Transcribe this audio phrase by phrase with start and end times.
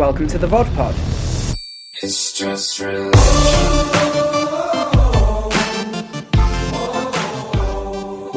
[0.00, 0.94] Welcome to the VOD Pod.
[2.02, 3.89] It's just religion.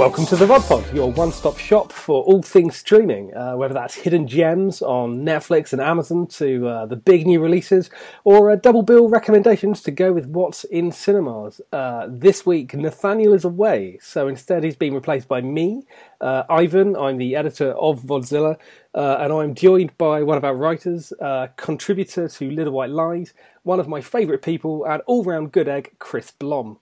[0.04, 3.74] Welcome to the VOD Pod, your one stop shop for all things streaming, uh, whether
[3.74, 7.90] that's hidden gems on Netflix and Amazon to uh, the big new releases,
[8.26, 11.62] or uh, double bill recommendations to go with what's in cinemas.
[11.72, 15.86] Uh, this week, Nathaniel is away, so instead he's being replaced by me,
[16.20, 16.98] uh, Ivan.
[16.98, 18.58] I'm the editor of Vodzilla,
[18.94, 21.14] uh, and I'm joined by one of our writers,
[21.56, 23.34] contributor to Little White Lies,
[23.64, 26.76] one of my favourite people, and all round good egg, Chris Blohm.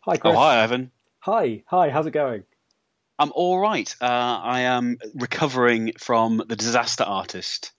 [0.00, 0.34] Hi, Chris.
[0.34, 0.90] Oh, hi, Ivan.
[1.20, 2.42] Hi, hi, how's it going?
[3.18, 3.94] I'm all right.
[4.00, 7.72] Uh, I am recovering from the Disaster Artist,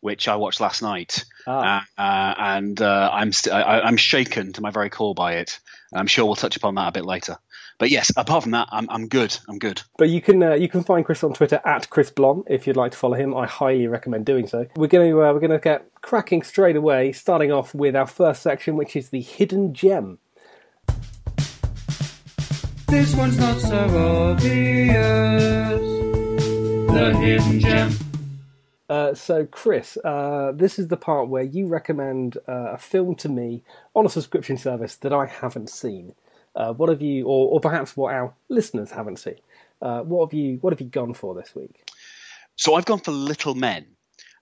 [0.00, 1.84] which I watched last night, ah.
[1.96, 5.58] uh, uh, and uh, I'm st- I, am shaken to my very core by it.
[5.92, 7.36] I'm sure we'll touch upon that a bit later.
[7.78, 9.36] But yes, apart from that, I'm I'm good.
[9.48, 9.82] I'm good.
[9.98, 12.76] But you can uh, you can find Chris on Twitter at Chris Blohm if you'd
[12.76, 13.36] like to follow him.
[13.36, 14.66] I highly recommend doing so.
[14.74, 18.06] We're going to uh, we're going to get cracking straight away, starting off with our
[18.06, 20.18] first section, which is the hidden gem.
[22.88, 25.80] This one's not so obvious.
[26.90, 27.92] The hidden gem.
[28.88, 33.28] Uh, so, Chris, uh, this is the part where you recommend uh, a film to
[33.28, 33.62] me
[33.94, 36.14] on a subscription service that I haven't seen.
[36.56, 39.36] Uh, what have you, or, or, perhaps what our listeners haven't seen?
[39.82, 41.90] Uh, what have you, what have you gone for this week?
[42.56, 43.84] So I've gone for Little Men.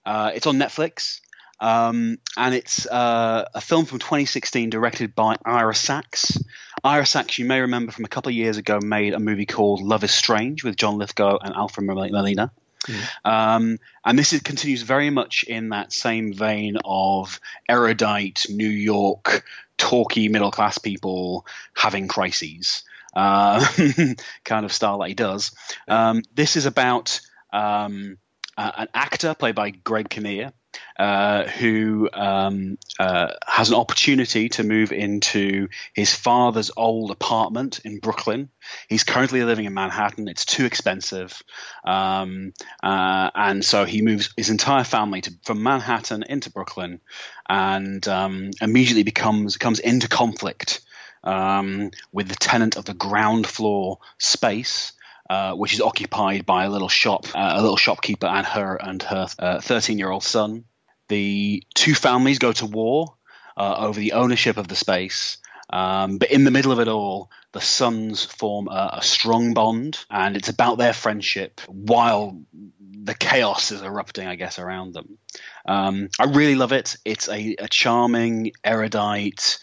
[0.05, 1.21] Uh, it's on Netflix.
[1.59, 6.39] Um, and it's uh, a film from 2016 directed by Ira Sachs.
[6.87, 9.83] Ira Sachs, you may remember from a couple of years ago, made a movie called
[9.83, 12.53] Love is Strange with John Lithgow and Alfred Molina.
[12.87, 13.09] Mm.
[13.25, 19.45] Um, and this is, continues very much in that same vein of erudite New York,
[19.77, 22.85] talky middle class people having crises,
[23.17, 23.67] uh,
[24.45, 25.51] kind of style that he does.
[25.89, 27.21] Um, this is about
[27.53, 28.17] um,
[28.57, 30.53] uh, an actor played by Greg Kinnear
[30.99, 37.99] uh, who um, uh, has an opportunity to move into his father's old apartment in
[37.99, 38.49] Brooklyn.
[38.89, 40.29] He's currently living in Manhattan.
[40.29, 41.43] It's too expensive,
[41.85, 47.01] um, uh, and so he moves his entire family to, from Manhattan into Brooklyn,
[47.49, 50.81] and um, immediately becomes comes into conflict
[51.25, 54.93] um, with the tenant of the ground floor space.
[55.29, 59.03] Uh, which is occupied by a little shop, uh, a little shopkeeper, and her and
[59.03, 60.65] her uh, thirteen-year-old son.
[61.09, 63.17] The two families go to war
[63.57, 65.39] uh, over the ownership of the space.
[65.69, 69.99] Um, but in the middle of it all, the sons form a, a, strong bond,
[70.09, 72.41] and it's about their friendship while
[72.81, 75.19] the chaos is erupting, I guess, around them.
[75.67, 76.97] Um, I really love it.
[77.05, 79.59] It's a, a charming, erudite,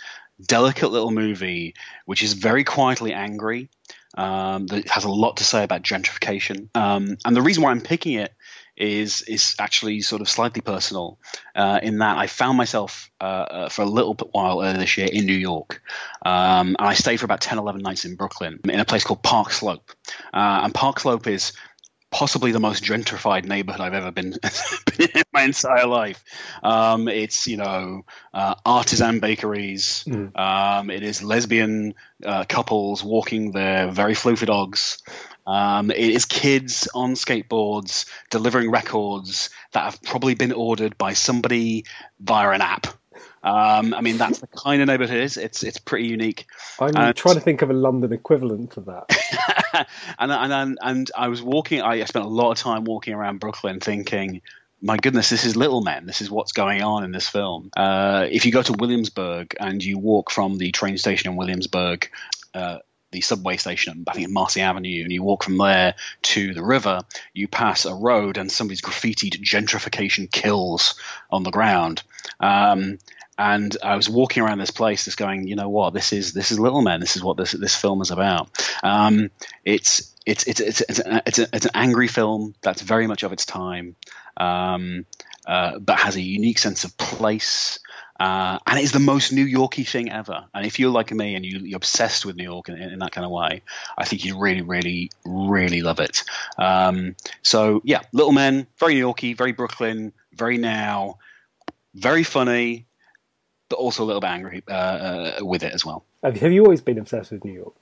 [0.46, 1.76] delicate little movie,
[2.06, 3.70] which is very quietly angry.
[4.16, 6.70] Um, that has a lot to say about gentrification.
[6.76, 8.34] Um, and the reason why I'm picking it
[8.76, 11.20] is is actually sort of slightly personal
[11.56, 15.08] uh, in that I found myself uh, uh, for a little while earlier this year
[15.12, 15.82] in New York.
[16.26, 19.22] Um, and I stayed for about 10, 11 nights in Brooklyn in a place called
[19.22, 19.92] Park Slope.
[20.34, 21.54] Uh, and Park Slope is
[22.14, 24.36] possibly the most gentrified neighborhood I've ever been,
[24.98, 26.24] been in my entire life.
[26.62, 30.06] Um, it's you know uh, artisan bakeries.
[30.08, 30.38] Mm.
[30.40, 35.02] Um, it is lesbian uh, couples walking their very floofy dogs.
[35.46, 41.86] Um, it is kids on skateboards delivering records that have probably been ordered by somebody
[42.20, 42.88] via an app.
[43.44, 45.38] Um, I mean, that's the kind of neighborhood it is.
[45.38, 46.46] It's it's pretty unique.
[46.80, 49.88] I'm and, trying to think of a London equivalent to that.
[50.20, 51.82] and, and and I was walking.
[51.82, 54.42] I spent a lot of time walking around Brooklyn, thinking,
[54.84, 56.06] my goodness, this is Little Men.
[56.06, 57.72] This is what's going on in this film.
[57.76, 62.10] Uh, if you go to Williamsburg and you walk from the train station in Williamsburg,
[62.54, 62.80] uh,
[63.14, 65.94] the subway station, I think in Marcy Avenue, and you walk from there
[66.24, 67.02] to the river,
[67.34, 70.96] you pass a road and somebody's graffitied gentrification kills
[71.30, 72.04] on the ground.
[72.42, 72.98] Um,
[73.38, 76.52] and I was walking around this place, just going, you know what, this is this
[76.52, 77.00] is Little Men.
[77.00, 78.50] This is what this this film is about.
[78.84, 79.32] Um,
[79.66, 83.24] it's it's it's it's it's, a, it's, a, it's, an angry film that's very much
[83.24, 83.96] of its time,
[84.38, 85.06] um,
[85.48, 87.80] uh, but has a unique sense of place.
[88.24, 90.46] Uh, and it's the most New Yorky thing ever.
[90.54, 93.12] And if you're like me and you, are obsessed with New York in, in, that
[93.12, 93.64] kind of way,
[93.98, 96.24] I think you'd really, really, really love it.
[96.58, 101.18] Um, so yeah, Little Men, very New Yorky, very Brooklyn, very now,
[101.96, 102.86] very funny,
[103.68, 106.06] but also a little bit angry uh, uh, with it as well.
[106.24, 107.74] Have you always been obsessed with New York?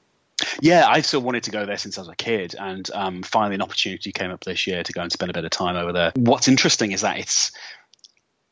[0.60, 3.54] Yeah, I've still wanted to go there since I was a kid, and um, finally
[3.54, 5.94] an opportunity came up this year to go and spend a bit of time over
[5.94, 6.12] there.
[6.16, 7.52] What's interesting is that it's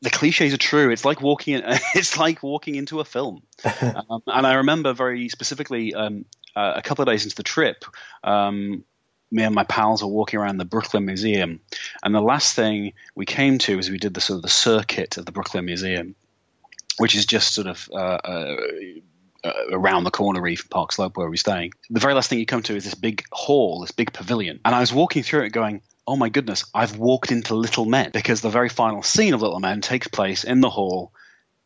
[0.02, 0.90] the cliches are true.
[0.90, 1.54] It's like walking.
[1.54, 1.62] In,
[1.94, 3.42] it's like walking into a film.
[3.82, 6.24] um, and I remember very specifically um,
[6.56, 7.84] uh, a couple of days into the trip,
[8.24, 8.84] um,
[9.30, 11.60] me and my pals were walking around the Brooklyn Museum,
[12.02, 15.18] and the last thing we came to was we did the sort of the circuit
[15.18, 16.16] of the Brooklyn Museum,
[16.98, 18.56] which is just sort of uh, uh,
[19.44, 21.72] uh, around the corner from Park Slope where we're staying.
[21.90, 24.74] The very last thing you come to is this big hall, this big pavilion, and
[24.74, 25.82] I was walking through it going.
[26.10, 29.60] Oh my goodness, I've walked into Little Men because the very final scene of Little
[29.60, 31.12] Men takes place in the hall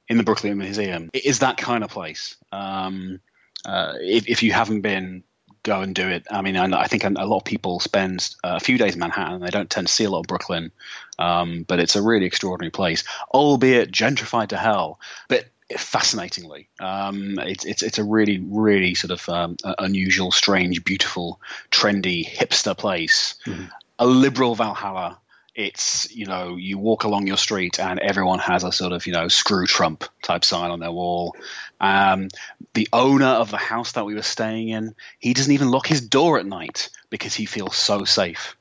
[0.07, 1.09] in the Brooklyn Museum.
[1.15, 2.37] It is that kind of place.
[2.53, 3.21] Um,
[3.65, 5.25] uh, if, if you haven't been,
[5.63, 6.27] go and do it.
[6.31, 9.37] I mean, I, I think a lot of people spend a few days in Manhattan.
[9.37, 10.73] And they don't tend to see a lot of Brooklyn,
[11.19, 15.01] um, but it's a really extraordinary place, albeit gentrified to hell.
[15.27, 21.41] But fascinatingly, um, it's it's it's a really really sort of um, unusual, strange, beautiful,
[21.71, 23.37] trendy, hipster place.
[23.47, 23.69] Mm-hmm.
[23.99, 25.21] A liberal Valhalla
[25.55, 29.13] it's you know you walk along your street and everyone has a sort of you
[29.13, 31.37] know screw Trump type sign on their wall.
[31.81, 32.29] Um,
[32.73, 36.01] the owner of the house that we were staying in, he doesn't even lock his
[36.01, 38.57] door at night because he feels so safe.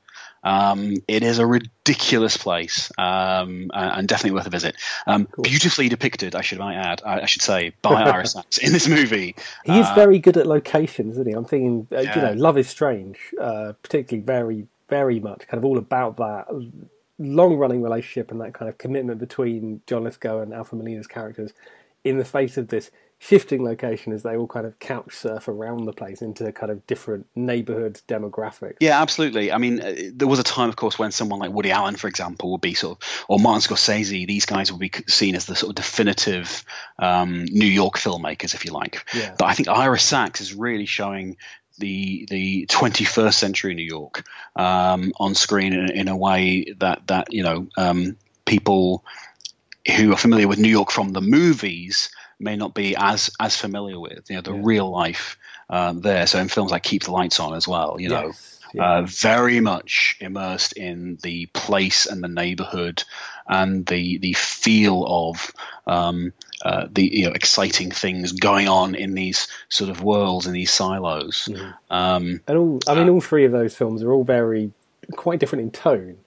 [0.45, 4.75] Um, it is a ridiculous place um, and definitely worth a visit.
[5.07, 5.44] Um, cool.
[5.44, 9.36] Beautifully depicted, I should might add, I should say, by Sachs in this movie.
[9.63, 11.33] He is uh, very good at locations, isn't he?
[11.33, 12.15] I'm thinking, uh, yeah.
[12.15, 16.45] you know, Love is Strange, uh, particularly very very much kind of all about that
[17.18, 21.51] long running relationship and that kind of commitment between John Lithgow and Alfred Molina's characters
[22.04, 25.86] in the face of this shifting location as they all kind of couch surf around
[25.86, 28.75] the place into kind of different neighborhood demographics.
[28.81, 29.51] Yeah, absolutely.
[29.51, 32.07] I mean, uh, there was a time, of course, when someone like Woody Allen, for
[32.07, 35.56] example, would be sort of, or Martin Scorsese, these guys would be seen as the
[35.56, 36.66] sort of definitive
[37.00, 39.10] um, New York filmmakers, if you like.
[39.16, 39.34] Yeah.
[39.39, 41.38] But I think Ira Sachs is really showing
[41.78, 44.24] the the 21st century New York
[44.56, 48.16] um, on screen in, in, a way that that you know um,
[48.46, 49.04] people
[49.96, 52.10] who are familiar with New York from the movies
[52.40, 54.62] may not be as as familiar with you know the yeah.
[54.64, 55.38] real life
[55.70, 56.28] um, there.
[56.28, 58.28] So in films like Keep the Lights On as well, you know.
[58.28, 58.50] Yes.
[58.75, 58.92] Yeah.
[58.92, 63.04] Uh, very much immersed in the place and the neighborhood
[63.48, 65.51] and the the feel of
[65.86, 70.54] um, uh, the you know exciting things going on in these sort of worlds in
[70.54, 71.50] these silos.
[71.51, 71.94] Mm-hmm.
[71.94, 74.72] Um, and all, I mean, uh, all three of those films are all very
[75.12, 76.18] quite different in tone,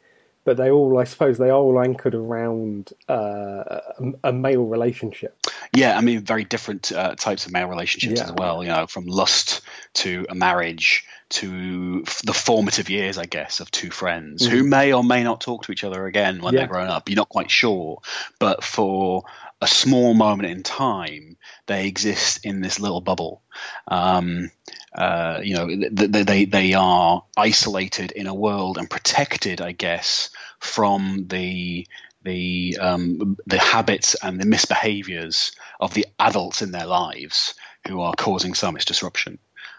[0.45, 5.37] but they all, I suppose, they are all anchored around uh, a, a, male relationship.
[5.76, 8.25] Yeah, I mean, very different uh, types of male relationships yeah.
[8.25, 8.62] as well.
[8.62, 9.62] You know, from lust
[9.94, 14.50] to a marriage to the formative years, I guess, of two friends mm.
[14.50, 16.61] who may or may not talk to each other again when yeah.
[16.61, 17.08] they're grown up.
[17.08, 18.00] You're not quite sure,
[18.38, 19.25] but for
[19.61, 21.37] a small moment in time,
[21.67, 23.43] they exist in this little bubble.
[23.88, 24.50] Um,
[24.94, 30.31] uh, you know, they, they they are isolated in a world and protected, I guess,
[30.61, 31.87] from the
[32.26, 37.55] the um, the habits and the misbehaviors of the adults in their lives
[37.87, 39.38] who are causing so much disruption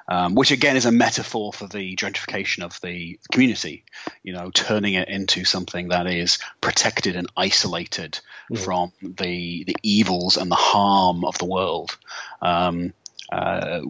[0.09, 3.83] um, which again is a metaphor for the gentrification of the community.
[4.23, 8.19] You know, turning it into something that is protected and isolated
[8.51, 8.57] mm.
[8.57, 11.97] from the the evils and the harm of the world,
[12.41, 12.93] um,
[13.31, 13.81] uh,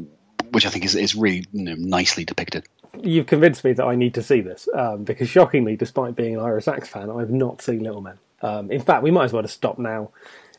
[0.51, 2.65] which I think is is really you know, nicely depicted.
[3.03, 6.41] You've convinced me that I need to see this um, because, shockingly, despite being an
[6.41, 8.17] Ira Sachs fan, I've not seen Little Men.
[8.41, 10.11] Um, in fact, we might as well just stop now,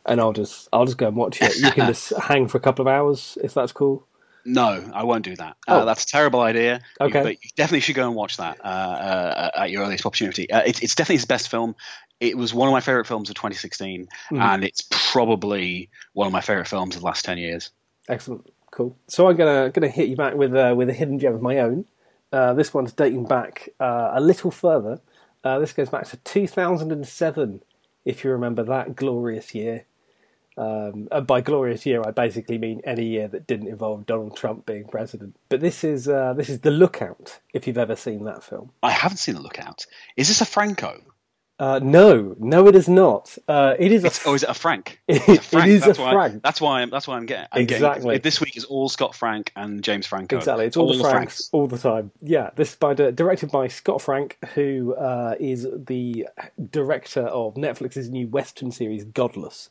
[0.06, 1.56] and I'll just I'll just go and watch it.
[1.56, 4.08] You can just hang for a couple of hours if that's cool.
[4.48, 5.56] No, I won't do that.
[5.68, 5.80] Uh, oh.
[5.80, 6.80] Uh, that's a terrible idea.
[7.00, 7.18] Okay.
[7.18, 10.50] You, but you definitely should go and watch that uh, uh, at your earliest opportunity.
[10.50, 11.76] Uh, it's, it's definitely his best film.
[12.18, 14.40] It was one of my favorite films of 2016, mm.
[14.40, 17.70] and it's probably one of my favorite films of the last 10 years.
[18.08, 18.50] Excellent.
[18.70, 18.96] Cool.
[19.06, 21.58] So I'm gonna gonna hit you back with uh, with a hidden gem of my
[21.58, 21.84] own.
[22.30, 25.00] this one's dating back a little further.
[25.42, 27.62] this goes back to 2007,
[28.08, 29.84] if you remember that glorious year.
[30.56, 34.88] Um, by glorious year, I basically mean any year that didn't involve Donald Trump being
[34.88, 35.36] president.
[35.48, 37.38] But this is uh, this is The Lookout.
[37.54, 39.86] If you've ever seen that film, I haven't seen The Lookout.
[40.16, 41.00] Is this a Franco?
[41.58, 43.36] Uh, no, no, it is not.
[43.48, 44.04] Uh, it is.
[44.04, 45.00] A, oh, is it a Frank?
[45.08, 45.66] It, a Frank.
[45.66, 46.42] it is that's a why, Frank.
[46.42, 46.82] That's why.
[46.82, 47.48] I'm, that's why I'm getting.
[47.50, 48.04] I'm exactly.
[48.04, 50.36] Getting, this week is all Scott Frank and James Franco.
[50.36, 50.66] Exactly.
[50.66, 52.12] It's all, all the Franks, Franks, all the time.
[52.20, 52.50] Yeah.
[52.54, 56.28] This by directed by Scott Frank, who uh, is the
[56.70, 59.68] director of Netflix's new Western series Godless.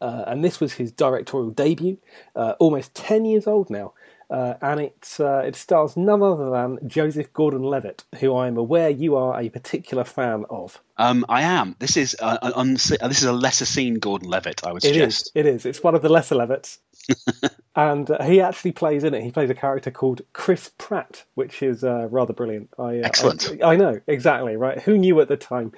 [0.00, 1.98] Uh, and this was his directorial debut,
[2.36, 3.92] uh, almost 10 years old now.
[4.30, 8.58] Uh, and it, uh, it stars none other than Joseph Gordon Levitt, who I am
[8.58, 10.82] aware you are a particular fan of.
[10.98, 11.76] Um, I am.
[11.78, 15.32] This is, uh, un- this is a lesser seen Gordon Levitt, I would suggest.
[15.34, 15.46] It is.
[15.46, 15.66] It is.
[15.66, 16.78] It's one of the lesser Levitts.
[17.76, 19.22] and uh, he actually plays in it.
[19.22, 22.68] He plays a character called Chris Pratt, which is rather brilliant.
[22.78, 23.50] I, Excellent.
[23.62, 24.78] I, I know, exactly, right?
[24.82, 25.72] Who knew at the time?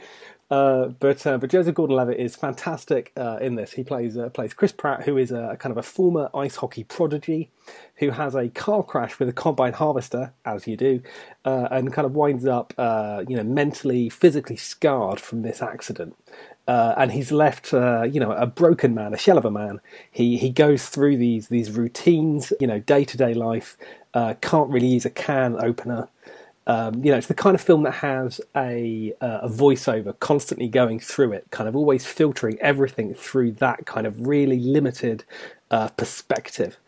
[0.51, 3.73] Uh, but uh, but Joseph Gordon-Levitt is fantastic uh, in this.
[3.73, 6.83] He plays uh, plays Chris Pratt, who is a kind of a former ice hockey
[6.83, 7.51] prodigy,
[7.97, 11.03] who has a car crash with a combine harvester, as you do,
[11.45, 12.75] uh, and kind of winds up
[13.29, 16.17] you know mentally, physically scarred from this accident.
[16.67, 19.81] And he's left, you know, a broken man, a shell of a man.
[20.11, 23.77] He he goes through these these routines, you know, day to day life.
[24.15, 26.09] Can't really use a can opener.
[26.71, 30.69] Um, you know, it's the kind of film that has a uh, a voiceover constantly
[30.69, 35.25] going through it, kind of always filtering everything through that kind of really limited
[35.73, 36.79] uh, perspective.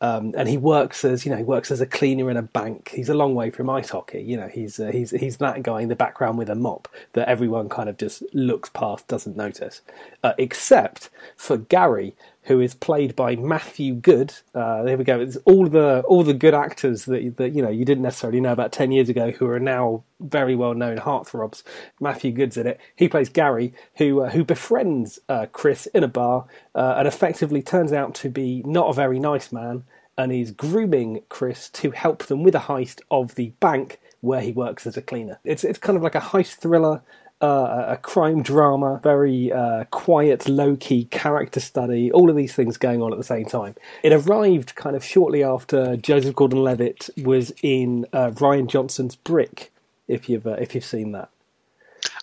[0.00, 2.90] Um, and he works as you know he works as a cleaner in a bank.
[2.92, 4.20] He's a long way from ice hockey.
[4.20, 7.28] You know he's uh, he's he's that guy in the background with a mop that
[7.28, 9.80] everyone kind of just looks past, doesn't notice,
[10.24, 14.32] uh, except for Gary, who is played by Matthew Goode.
[14.54, 15.20] Uh, there we go.
[15.20, 18.52] It's all the all the good actors that that you know you didn't necessarily know
[18.52, 21.62] about ten years ago who are now very well known heartthrobs.
[22.00, 22.80] Matthew Goode's in it.
[22.96, 27.62] He plays Gary, who uh, who befriends uh, Chris in a bar uh, and effectively
[27.62, 29.84] turns out to be not a very nice man,
[30.16, 34.52] and he's grooming Chris to help them with a heist of the bank where he
[34.52, 35.38] works as a cleaner.
[35.44, 37.02] It's it's kind of like a heist thriller
[37.40, 42.76] uh, a crime drama, very uh, quiet, low key character study, all of these things
[42.76, 43.74] going on at the same time.
[44.02, 49.72] It arrived kind of shortly after Joseph Gordon Levitt was in uh, Rian Johnson's Brick,
[50.08, 51.30] if you've, uh, if you've seen that.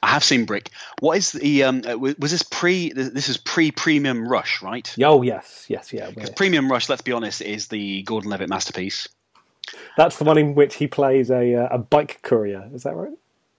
[0.02, 0.70] I have seen Brick.
[1.00, 1.82] What is the um?
[1.88, 2.92] uh, Was this pre?
[2.94, 4.94] This is pre Premium Rush, right?
[5.04, 6.10] Oh, yes, yes, yeah.
[6.10, 9.08] Because Premium Rush, let's be honest, is the Gordon Levitt masterpiece.
[9.98, 13.18] That's the one in which he plays a, uh, a bike courier, is that right?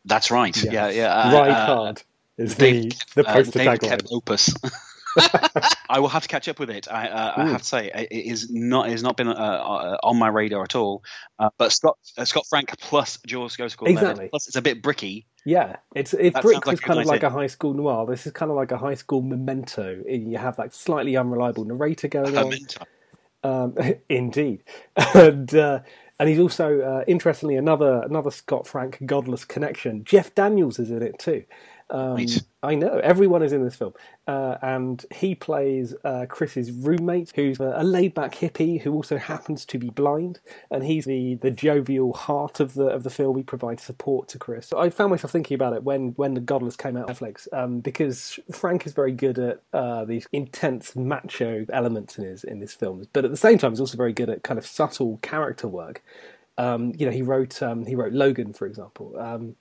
[0.08, 0.56] That's right.
[0.56, 0.72] Yes.
[0.72, 1.14] Yeah, yeah.
[1.14, 2.02] uh, uh, Hard
[2.36, 4.08] is David, the, the uh, poster David tagline.
[4.12, 4.54] Opus.
[5.88, 6.90] I will have to catch up with it.
[6.90, 9.96] I, uh, I have to say it is not it has not been uh, uh,
[10.02, 11.02] on my radar at all.
[11.38, 14.28] Uh, but Scott uh, Scott Frank plus Jaws Jules Ghost Exactly.
[14.28, 15.26] Plus it's a bit bricky.
[15.44, 18.06] Yeah, it's if That Brick sounds like kind of like a high school noir.
[18.06, 20.02] This is kind of like a high school memento.
[20.06, 22.54] You have like slightly unreliable narrator going on.
[23.44, 23.76] Um,
[24.08, 24.64] indeed,
[25.14, 25.80] and uh,
[26.18, 30.04] and he's also uh, interestingly another another Scott Frank godless connection.
[30.04, 31.44] Jeff Daniels is in it too.
[31.90, 32.42] Um, Right.
[32.60, 33.92] I know everyone is in this film,
[34.26, 39.64] uh, and he plays uh, Chris's roommate, who's a, a laid-back hippie who also happens
[39.66, 40.40] to be blind,
[40.70, 43.36] and he's the, the jovial heart of the of the film.
[43.36, 44.72] He provides support to Chris.
[44.72, 47.78] I found myself thinking about it when when the Godless came out on Netflix, um,
[47.78, 52.74] because Frank is very good at uh, these intense macho elements in his in his
[52.74, 55.68] films, but at the same time, he's also very good at kind of subtle character
[55.68, 56.02] work.
[56.58, 59.54] Um, you know, he wrote um, he wrote Logan, for example, um,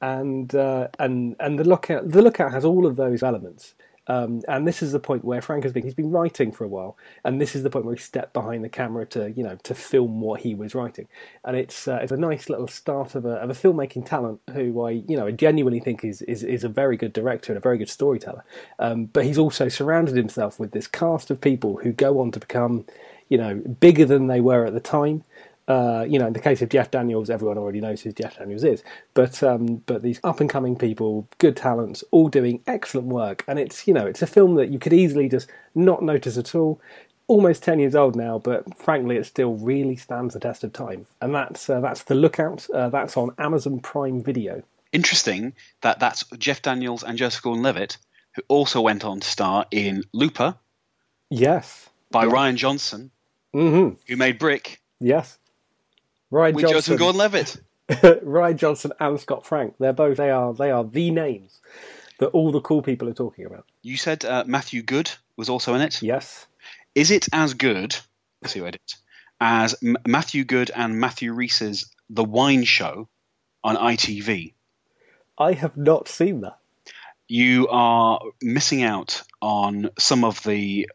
[0.00, 3.74] and uh, and and the lookout the lookout has all of those elements.
[4.08, 5.82] Um, and this is the point where Frank has been.
[5.82, 8.62] He's been writing for a while, and this is the point where he stepped behind
[8.62, 11.08] the camera to, you know, to film what he was writing.
[11.44, 14.82] And it's uh, it's a nice little start of a of a filmmaking talent who
[14.86, 17.60] I, you know, I genuinely think is is, is a very good director and a
[17.60, 18.44] very good storyteller.
[18.78, 22.38] Um, but he's also surrounded himself with this cast of people who go on to
[22.38, 22.84] become,
[23.28, 25.24] you know, bigger than they were at the time.
[25.68, 28.62] Uh, you know, in the case of Jeff Daniels, everyone already knows who Jeff Daniels
[28.62, 28.84] is.
[29.14, 33.58] But um, but these up and coming people, good talents, all doing excellent work, and
[33.58, 36.80] it's you know it's a film that you could easily just not notice at all.
[37.28, 41.06] Almost ten years old now, but frankly, it still really stands the test of time.
[41.20, 42.70] And that's uh, that's the Lookout.
[42.70, 44.62] Uh, that's on Amazon Prime Video.
[44.92, 47.98] Interesting that that's Jeff Daniels and Joseph Gordon-Levitt,
[48.36, 50.54] who also went on to star in Looper
[51.28, 51.88] Yes.
[52.12, 53.10] by Rian Johnson,
[53.52, 55.38] hmm who made Brick Yes.
[56.30, 57.56] Ryan with Joseph Johnson, Gordon-Levitt.
[58.24, 59.74] Rian Johnson, and Scott Frank.
[59.78, 60.16] They're both.
[60.16, 60.52] They are.
[60.52, 61.60] They are the names
[62.18, 63.66] that all the cool people are talking about.
[63.82, 66.02] You said uh, Matthew Goode was also in it.
[66.02, 66.46] Yes.
[66.94, 67.96] Is it as good?
[68.42, 68.96] Let's see what it is.
[69.40, 73.08] As M- Matthew Goode and Matthew Rhys's The Wine Show
[73.62, 74.54] on ITV.
[75.38, 76.58] I have not seen that.
[77.28, 80.88] You are missing out on some of the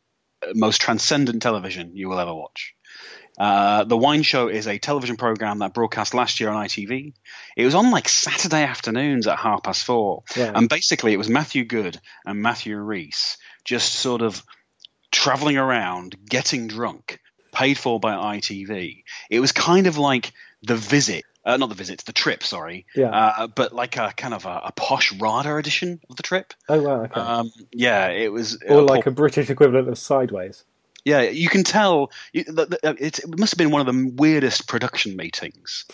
[0.55, 2.73] most transcendent television you will ever watch.
[3.41, 7.13] Uh, the Wine Show is a television program that broadcast last year on ITV.
[7.57, 10.21] It was on like Saturday afternoons at half past four.
[10.37, 10.51] Right.
[10.53, 14.43] And basically, it was Matthew Goode and Matthew Rhys just sort of
[15.11, 17.19] traveling around, getting drunk,
[17.51, 19.03] paid for by ITV.
[19.31, 21.25] It was kind of like The Visit.
[21.43, 22.43] Uh, not the visit, the trip.
[22.43, 23.09] Sorry, Yeah.
[23.09, 26.53] uh, but like a kind of a, a posh RADA edition of the trip.
[26.69, 27.01] Oh wow.
[27.05, 27.19] Okay.
[27.19, 28.61] Um, yeah, it was.
[28.61, 30.65] or uh, like a British equivalent of Sideways.
[31.03, 32.11] Yeah, you can tell.
[32.33, 35.85] The, it, it must have been one of the weirdest production meetings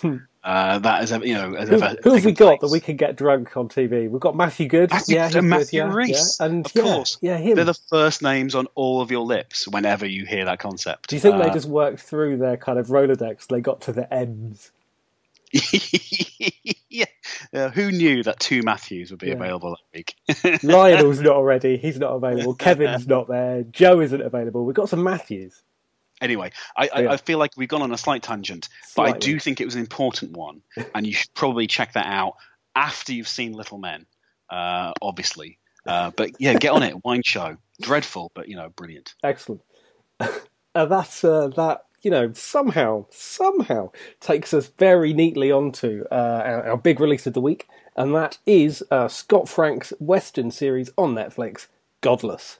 [0.44, 1.76] uh, that has ever, you know, has Hmm.
[1.76, 1.96] Who, ever.
[2.04, 2.70] who have we got place.
[2.70, 4.10] that we can get drunk on TV?
[4.10, 4.92] We've got Matthew Goode.
[4.92, 6.46] Matthew yeah, and Matthew Rhys, yeah.
[6.46, 7.18] and of yeah, course.
[7.22, 7.56] yeah, him.
[7.56, 11.08] They're the first names on all of your lips whenever you hear that concept.
[11.10, 13.48] Do you think they Uh, just worked through their kind of Rolodex?
[13.48, 14.72] They got to the ends.
[16.90, 17.06] yeah.
[17.54, 19.34] Uh, who knew that two Matthews would be Yeah.
[19.34, 20.64] available that week?
[20.64, 21.78] Lionel's not already.
[21.78, 22.54] He's not available.
[22.56, 23.64] Kevin's not there.
[23.64, 24.66] Joe isn't available.
[24.66, 25.62] We've got some Matthews.
[26.20, 27.12] Anyway, I, I, Yeah.
[27.12, 29.76] I feel like we've gone on a slight tangent, but I do think it was
[29.76, 30.62] an important one,
[30.96, 32.34] and you should probably check that out
[32.76, 34.06] after you've seen Little Men,
[34.50, 35.60] uh, obviously.
[35.86, 37.06] Uh, but yeah, get on it.
[37.06, 39.14] Wine show, dreadful, but you know, brilliant.
[39.24, 39.62] Excellent.
[40.20, 40.32] and
[40.92, 41.82] that's uh, that.
[42.04, 43.90] You know, somehow, somehow
[44.20, 48.38] takes us very neatly onto uh, our, our big release of the week, and that
[48.46, 51.66] is uh, Scott Frank's Western series on Netflix,
[52.02, 52.60] Godless.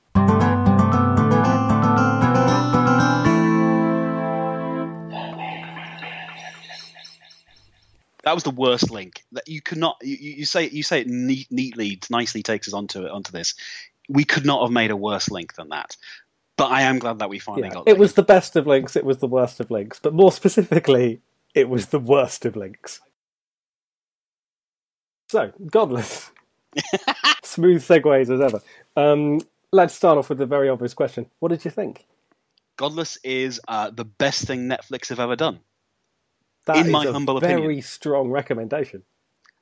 [8.24, 9.24] That was the worst link.
[9.34, 9.98] That you could not.
[10.02, 13.54] You, you say you say it neat, neatly, nicely takes us onto onto this.
[14.10, 15.96] We could not have made a worse link than that.
[16.58, 17.88] But I am glad that we finally Yeah, got.
[17.88, 18.00] it there.
[18.00, 18.96] was the best of links.
[18.96, 21.22] It was the worst of links, but more specifically,
[21.56, 23.02] it was the worst of links.
[25.30, 26.32] So, Godless.
[27.44, 28.62] Smooth segues as ever.
[28.96, 32.06] Um, let's start off with the very obvious question: What did you think?
[32.78, 35.62] Godless is uh, the best thing Netflix have ever done.
[36.68, 37.82] That In is my a humble very opinion.
[37.82, 39.04] strong recommendation.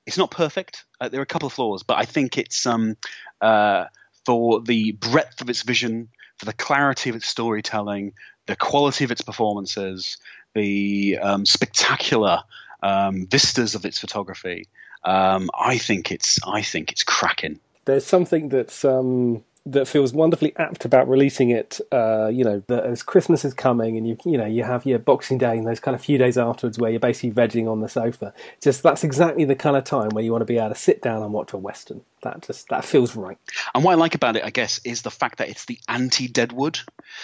[0.05, 0.85] It's not perfect.
[1.01, 2.97] Uh, there are a couple of flaws, but I think it's um,
[3.41, 3.85] uh,
[4.25, 8.13] for the breadth of its vision, for the clarity of its storytelling,
[8.45, 10.17] the quality of its performances,
[10.53, 12.43] the um, spectacular
[12.81, 14.67] um, vistas of its photography.
[15.03, 17.59] Um, I think it's I think it's cracking.
[17.85, 21.81] There's something that's um, that feels wonderfully apt about releasing it.
[21.91, 24.99] Uh, you know, that as Christmas is coming, and you you know you have your
[24.99, 27.89] Boxing Day and those kind of few days afterwards where you're basically vegging on the
[27.89, 28.33] sofa.
[28.61, 31.01] Just that's exactly the kind of time where you want to be able to sit
[31.01, 32.01] down and watch a western.
[32.21, 33.37] That just that feels right.
[33.73, 36.27] And what I like about it, I guess, is the fact that it's the anti
[36.27, 36.79] Deadwood.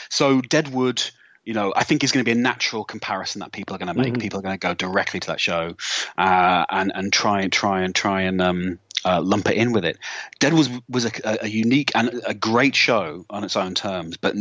[0.10, 1.03] So Deadwood,
[1.43, 3.93] you know, I think is going to be a natural comparison that people are going
[3.95, 4.19] to make.
[4.19, 5.75] People are going to go directly to that show
[6.17, 9.86] uh, and and try and try and try and um, uh, lump it in with
[9.86, 9.98] it.
[10.39, 14.36] Deadwood was, was a, a unique and a great show on its own terms, but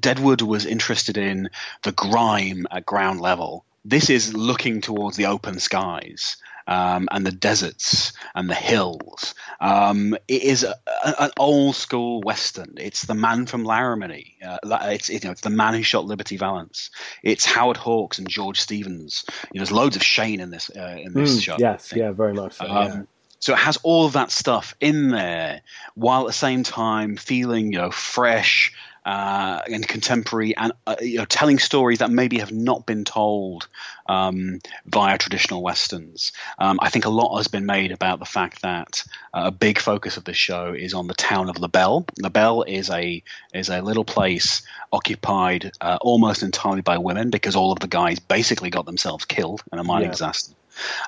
[0.00, 1.50] Deadwood was interested in
[1.82, 3.64] the grime at ground level.
[3.84, 9.34] This is looking towards the open skies um, and the deserts and the hills.
[9.60, 10.74] Um, it is a,
[11.04, 12.74] a, an old school western.
[12.78, 14.36] It's the man from Laramie.
[14.44, 14.58] Uh,
[14.90, 16.90] it's you know it's the man who shot Liberty Valance.
[17.22, 19.24] It's Howard Hawks and George Stevens.
[19.52, 21.56] You know, there's loads of Shane in this uh, in this Mm, show.
[21.58, 22.64] yes, yeah, very much so.
[22.66, 23.02] Um, yeah.
[23.38, 25.62] So it has all of that stuff in there,
[25.94, 28.72] while at the same time feeling you know fresh
[29.04, 33.68] uh, and contemporary, and uh, you know telling stories that maybe have not been told
[34.08, 36.32] um, via traditional westerns.
[36.58, 39.78] Um, I think a lot has been made about the fact that uh, a big
[39.78, 42.04] focus of this show is on the town of La Belle.
[42.18, 43.22] La Belle is a
[43.54, 48.18] is a little place occupied uh, almost entirely by women because all of the guys
[48.18, 50.12] basically got themselves killed in a mining Yeah.
[50.12, 50.52] disaster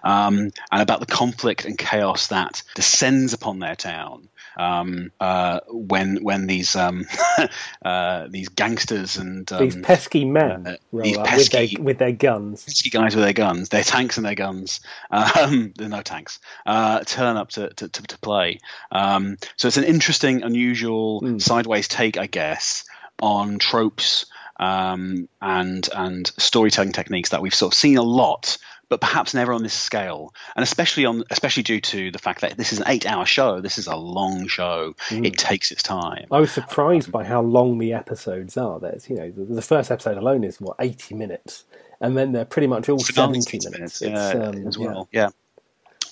[0.02, 6.16] um, and about the conflict and chaos that descends upon their town um, uh, when
[6.24, 7.06] when these um,
[7.84, 12.12] uh, these gangsters and um, These pesky men uh, these pesky- with, their, with their
[12.12, 12.64] guns.
[12.64, 14.80] pesky guys with their guns, their tanks and their guns.
[15.10, 16.40] Um, there are no tanks.
[16.66, 18.58] Uh, turn up to to, to, to play.
[18.90, 21.38] Um, so it's an interesting, unusual, Hmm.
[21.38, 22.84] sideways take, I guess,
[23.20, 24.26] on tropes
[24.58, 28.58] um, and and storytelling techniques that we've sort of seen a lot.
[28.90, 32.56] But perhaps never on this scale, and especially on, especially due to the fact that
[32.56, 33.60] this is an eight-hour show.
[33.60, 34.94] This is a long show.
[35.08, 35.24] Hmm.
[35.26, 36.26] It takes its time.
[36.32, 38.80] I was surprised by how long the episodes are.
[38.80, 41.64] There's, you know, the, the first episode alone is what eighty minutes,
[42.00, 44.00] and then they're pretty much all seventy minutes.
[44.00, 44.86] yeah, It's, um, as yeah.
[44.86, 45.08] well.
[45.12, 45.28] Yeah.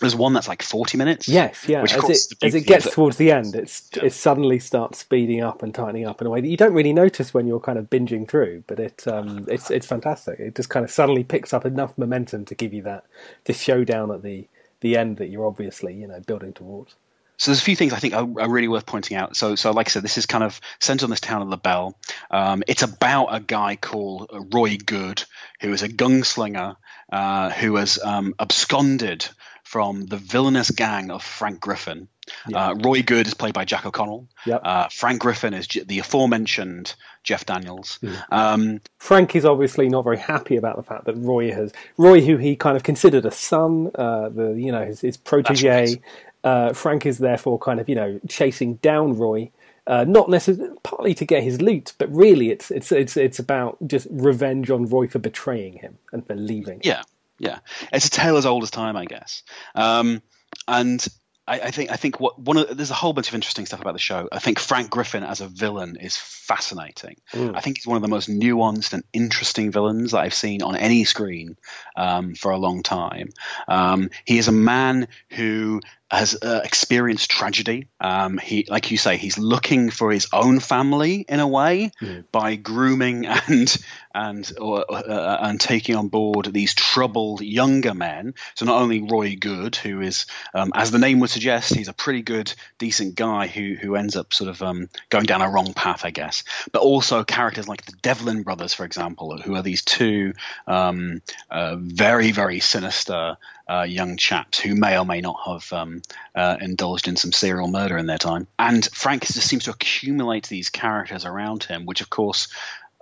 [0.00, 1.28] There's one that's like 40 minutes.
[1.28, 1.82] Yes, yeah.
[1.82, 4.04] Which, as it, as it gets towards the end, it's Yeah.
[4.06, 6.92] it suddenly starts speeding up and tightening up in a way that you don't really
[6.92, 8.64] notice when you're kind of binging through.
[8.66, 10.38] But it um, it's it's fantastic.
[10.40, 13.04] It just kind of suddenly picks up enough momentum to give you that
[13.44, 14.46] the showdown at the
[14.80, 16.94] the end that you're obviously you know building towards.
[17.38, 19.36] So there's a few things I think are, are really worth pointing out.
[19.36, 21.56] So, so like I said, this is kind of centered on this town of La
[21.56, 21.94] Belle.
[22.30, 25.22] Um, it's about a guy called Roy Goode,
[25.60, 26.76] who is a gunslinger
[27.12, 29.28] uh, who has um, absconded
[29.66, 32.06] from the villainous gang of Frank Griffin.
[32.46, 32.68] Yeah.
[32.68, 34.28] Uh, Roy Goode is played by Jack O'Connell.
[34.46, 34.60] Yep.
[34.64, 37.98] Uh, Frank Griffin is J- the aforementioned Jeff Daniels.
[38.00, 38.22] Mm.
[38.30, 42.36] Um, Frank is obviously not very happy about the fact that Roy has Roy, who
[42.36, 45.68] he kind of considered a son, uh, the you know his, his protege.
[45.68, 46.00] right.
[46.44, 49.50] Uh, Frank is therefore kind of you know chasing down Roy,
[49.88, 53.78] uh, not necessarily partly to get his loot, but really it's it's it's it's about
[53.86, 56.80] just revenge on Roy for betraying him and for leaving.
[56.84, 57.02] Yeah,
[57.38, 57.58] yeah.
[57.92, 59.42] It's a tale as old as time, I guess.
[59.74, 60.22] Um,
[60.68, 61.06] and
[61.46, 63.80] I, I think I think what one of there's a whole bunch of interesting stuff
[63.80, 64.28] about the show.
[64.32, 67.16] I think Frank Griffin as a villain is fascinating.
[67.54, 70.76] I think he's one of the most nuanced and interesting villains that I've seen on
[70.76, 71.56] any screen
[71.96, 73.28] um, for a long time.
[73.68, 77.88] Um, he is a man who has uh, experienced tragedy.
[78.00, 81.90] Um, he, like you say, he's looking for his own family in a way
[82.30, 83.76] by grooming and
[84.14, 88.34] and or, uh, and taking on board these troubled younger men.
[88.54, 91.92] So not only Roy Goode, who is, um, as the name would suggest, he's a
[91.92, 95.74] pretty good, decent guy who who ends up sort of um, going down a wrong
[95.74, 96.44] path, I guess.
[96.72, 100.34] But also characters like the Devlin brothers, for example, who are these two
[100.66, 103.36] um, uh, very very sinister
[103.68, 106.02] uh, young chaps who may or may not have um,
[106.34, 108.46] uh, indulged in some serial murder in their time.
[108.58, 112.48] And Frank just seems to accumulate these characters around him, which of course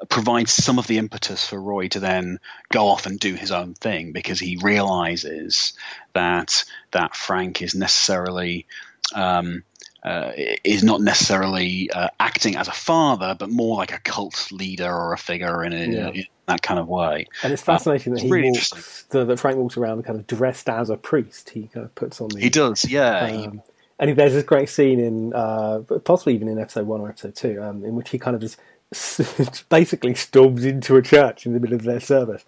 [0.09, 2.39] provides some of the impetus for Roy to then
[2.71, 5.75] go off and do his own thing because he realizes
[6.13, 8.67] that that Frank is necessarily.
[9.15, 9.65] Um,
[10.05, 10.33] uh,
[10.65, 15.13] is not necessarily uh, acting as a father, but more like a cult leader or
[15.13, 16.09] a figure in, a, Yeah.
[16.11, 17.27] in that kind of way.
[17.43, 20.27] And it's fascinating it's that he really walks, that, that Frank walks around kind of
[20.27, 21.51] dressed as a priest.
[21.51, 23.27] He kind of puts on the He does, yeah.
[23.29, 23.63] he- Um,
[23.99, 27.63] and there's this great scene in, uh, possibly even in episode one or episode two,
[27.63, 28.59] um, in which he kind of just
[29.69, 32.45] basically storms into a church in the middle of their service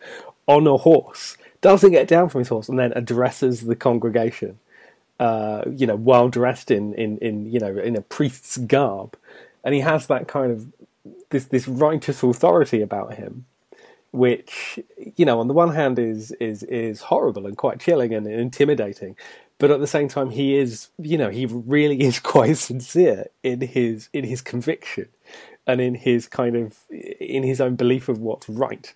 [0.47, 4.59] on a horse, doesn't get down from his horse, and then addresses the congregation.
[5.19, 9.17] Uh, you know, while dressed in, in, in you know in a priest's garb,
[9.65, 10.67] and he has that kind of
[11.31, 13.47] this this righteous authority about him,
[14.13, 14.79] which
[15.17, 19.17] you know on the one hand is is is horrible and quite chilling and intimidating.
[19.59, 23.61] But at the same time he is you know he really is quite sincere in
[23.63, 25.09] his in his conviction
[25.67, 28.95] and in his kind of in his own belief of what's right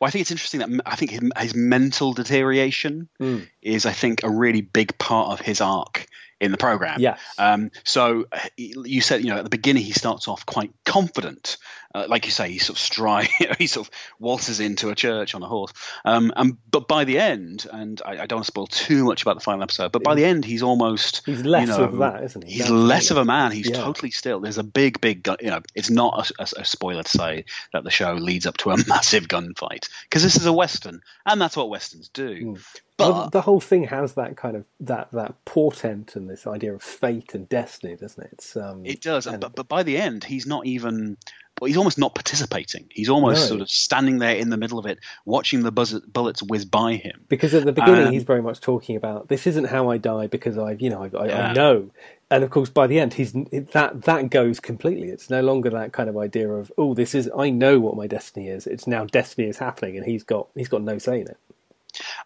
[0.00, 3.46] Well, I think it's interesting that I think his, his mental deterioration Mm.
[3.60, 6.06] is, I think, a really big part of his arc
[6.40, 7.00] in the program.
[7.00, 7.20] Yes.
[7.38, 11.56] Um, so uh, you said, you know, at the beginning he starts off quite confident,
[11.94, 13.28] uh, like you say, he sort of stride,
[13.58, 15.72] he sort of waltzes into a church on a horse.
[16.04, 19.22] Um, and but by the end, and I, I don't want to spoil too much
[19.22, 21.98] about the final episode, but by the end he's almost He's less you know, of
[21.98, 22.54] that, isn't he?
[22.54, 23.52] He's less of a man.
[23.52, 23.82] He's Yeah.
[23.82, 24.40] totally still.
[24.40, 27.44] There's a big, big, gun, you know, it's not a, a- a spoiler to say
[27.72, 31.40] that the show leads up to a massive gunfight because this is a western, and
[31.40, 32.56] that's what westerns do.
[32.98, 36.74] But Well, the whole thing has that kind of that that portent and this idea
[36.74, 39.96] of fate and destiny doesn't it it's um It does, and- but, but by the
[39.96, 41.16] end, he's not even.
[41.62, 42.86] Well, he's almost not participating.
[42.90, 43.46] He's almost No.
[43.46, 46.94] sort of standing there in the middle of it, watching the buzz- bullets whiz by
[46.96, 47.24] him.
[47.28, 50.26] Because at the beginning, Um, he's very much talking about this isn't how I die
[50.26, 51.46] because I, you know, I, I, Yeah.
[51.46, 51.88] I know.
[52.32, 55.10] And of course, by the end, he's that that goes completely.
[55.10, 58.08] It's no longer that kind of idea of oh, this is I know what my
[58.08, 58.66] destiny is.
[58.66, 61.36] It's now destiny is happening, and he's got he's got no say in it.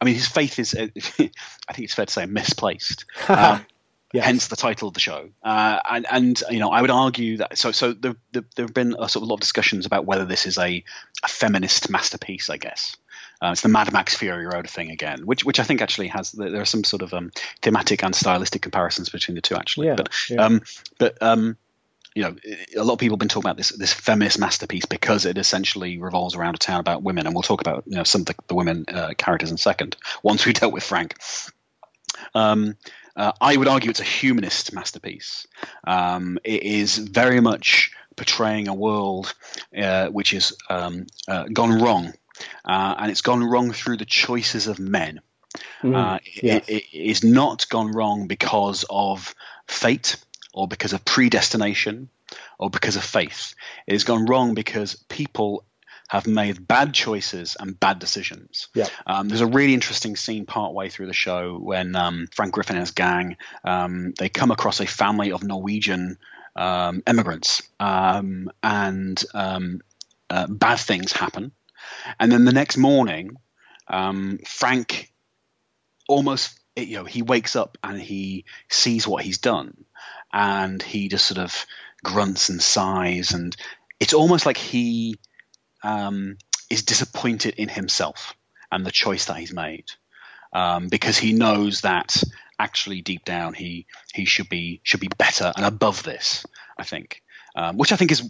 [0.00, 3.04] I mean, his faith is, uh, I think it's fair to say, misplaced.
[3.28, 3.66] Um,
[4.16, 4.24] Yes.
[4.24, 7.58] Hence the title of the show, uh, and and you know I would argue that
[7.58, 10.24] so so there there, there have been a sort of lot of discussions about whether
[10.24, 10.82] this is a,
[11.22, 12.48] a feminist masterpiece.
[12.48, 12.96] I guess
[13.42, 16.32] uh, it's the Mad Max Fury Road thing again, which which I think actually has
[16.32, 19.88] there are some sort of um, thematic and stylistic comparisons between the two actually.
[19.88, 20.42] Yeah, but yeah.
[20.42, 20.62] um,
[20.98, 21.58] but um,
[22.14, 22.34] you know,
[22.74, 25.98] a lot of people have been talking about this this feminist masterpiece because it essentially
[25.98, 28.34] revolves around a town about women, and we'll talk about you know some of the,
[28.46, 29.96] the women uh, characters in a second.
[30.22, 31.14] Once we dealt with Frank,
[32.34, 32.74] um,
[33.16, 35.46] uh, I would argue it's a humanist masterpiece.
[35.84, 39.34] Um, it is very much portraying a world
[39.76, 42.12] uh, which is um, uh, gone wrong,
[42.64, 45.20] uh, and it's gone wrong through the choices of men.
[45.82, 46.68] Uh, yes.
[46.68, 49.34] it, it is not gone wrong because of
[49.66, 50.16] fate
[50.52, 52.08] or because of predestination
[52.58, 53.54] or because of faith.
[53.86, 55.64] It has gone wrong because people
[56.08, 58.68] have made bad choices and bad decisions.
[58.74, 58.86] Yeah.
[59.06, 62.82] Um, there's a really interesting scene partway through the show when um, Frank Griffin and
[62.82, 66.18] his gang um, they come across a family of Norwegian
[66.54, 69.80] um, immigrants, um, and um,
[70.30, 71.52] uh, bad things happen.
[72.18, 73.36] And then the next morning,
[73.88, 75.12] um, Frank
[76.08, 79.84] almost you know he wakes up and he sees what he's done,
[80.32, 81.66] and he just sort of
[82.02, 83.54] grunts and sighs, and
[84.00, 85.18] it's almost like he
[85.86, 86.36] um,
[86.68, 88.34] is disappointed in himself
[88.72, 89.84] and the choice that he's made
[90.52, 92.22] um, because he knows that
[92.58, 96.44] actually deep down he he should be should be better and above this.
[96.78, 97.22] I think,
[97.54, 98.28] um, which I think is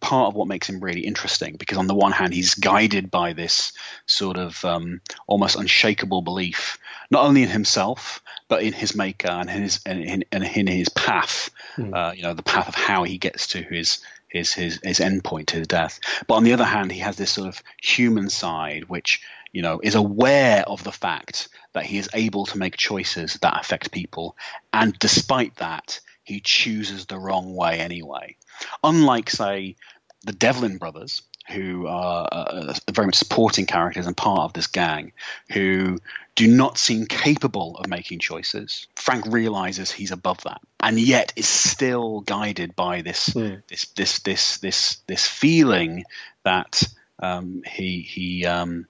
[0.00, 3.32] part of what makes him really interesting because on the one hand he's guided by
[3.32, 3.72] this
[4.06, 6.78] sort of um, almost unshakable belief
[7.10, 10.66] not only in himself but in his maker and in his and in, and in
[10.66, 11.48] his path
[11.94, 15.24] uh, you know the path of how he gets to his his his his end
[15.24, 18.84] point his death but on the other hand he has this sort of human side
[18.88, 23.34] which you know, is aware of the fact that he is able to make choices
[23.40, 24.36] that affect people,
[24.72, 28.36] and despite that, he chooses the wrong way anyway.
[28.84, 29.76] Unlike, say,
[30.24, 35.12] the Devlin brothers, who are uh, very much supporting characters and part of this gang,
[35.50, 35.98] who
[36.34, 38.86] do not seem capable of making choices.
[38.96, 43.62] Frank realizes he's above that, and yet is still guided by this Mm.
[43.68, 46.04] this this this this this feeling
[46.44, 46.82] that
[47.20, 48.86] um, he he um,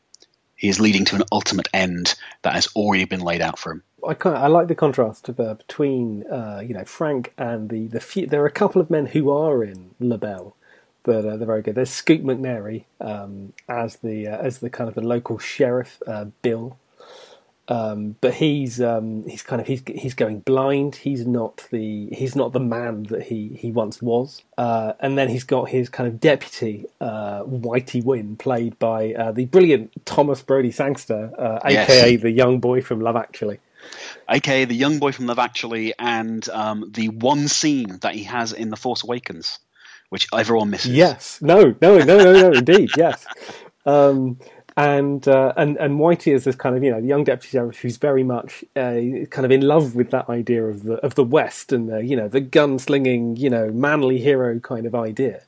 [0.55, 3.83] he is leading to an ultimate end that has already been laid out for him.
[4.07, 7.87] I kind I like the contrast of, uh, between uh, you know Frank and the
[7.89, 10.57] the few, there are a couple of men who are in LaBelle
[11.05, 11.75] that uh, they're very good.
[11.75, 16.27] There's Scoot McNairy um, as the uh, as the kind of the local sheriff uh,
[16.43, 16.79] Bill,
[17.69, 20.97] um, but he's um, he's kind of he's he's going blind.
[20.97, 24.43] He's not the he's not the man that he he once was.
[24.57, 29.33] Uh, and then he's got his kind of deputy uh, Whitey Winn, played by uh,
[29.33, 31.91] the brilliant Thomas Brodie-Sangster, uh, Yes.
[31.91, 33.61] aka the young boy from Love Actually.
[34.29, 38.53] aka the young boy from Love Actually, and um, the one scene that he has
[38.53, 39.59] in The Force Awakens,
[40.11, 40.93] which everyone misses.
[40.93, 41.39] Yes.
[41.43, 41.75] No.
[41.81, 41.99] No.
[41.99, 42.17] No.
[42.19, 42.33] No.
[42.33, 42.53] No.
[42.53, 42.91] indeed.
[42.97, 43.25] Yes.
[43.87, 44.39] Um,
[44.77, 47.79] and uh, and and Whitey is this kind of you know the young deputy sheriff
[47.79, 51.25] who's very much uh, kind of in love with that idea of the of the
[51.25, 55.43] West and the you know the gunslinging you know manly hero kind of idea.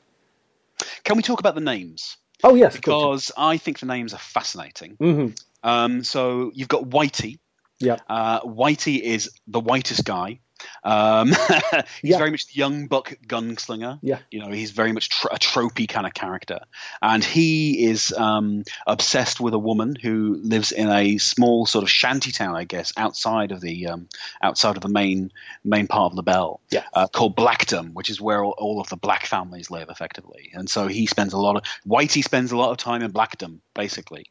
[1.03, 2.17] Can we talk about the names?
[2.43, 2.75] Oh yes.
[2.75, 4.97] Because I think the names are fascinating.
[4.97, 5.39] Mhm.
[5.63, 7.39] Um, so you've got Whitey.
[7.79, 7.97] Yeah.
[8.09, 10.39] Uh, Whitey is the whitest guy.
[10.83, 11.27] Um,
[12.01, 12.17] he's Yeah.
[12.17, 13.99] very much the young buck gunslinger.
[14.01, 14.19] Yeah.
[14.31, 16.59] You know, he's very much tr- a tropey kind of character,
[17.01, 21.89] and he is um, obsessed with a woman who lives in a small sort of
[21.89, 24.07] shanty town, I guess, outside of the um,
[24.41, 25.31] outside of the main
[25.63, 26.83] main part of the Bell, Yeah.
[26.93, 30.51] uh, called Blackdom, which is where all, all of the black families live, effectively.
[30.53, 33.61] And so he spends a lot of Whitey spends a lot of time in Blackdom,
[33.75, 34.25] basically.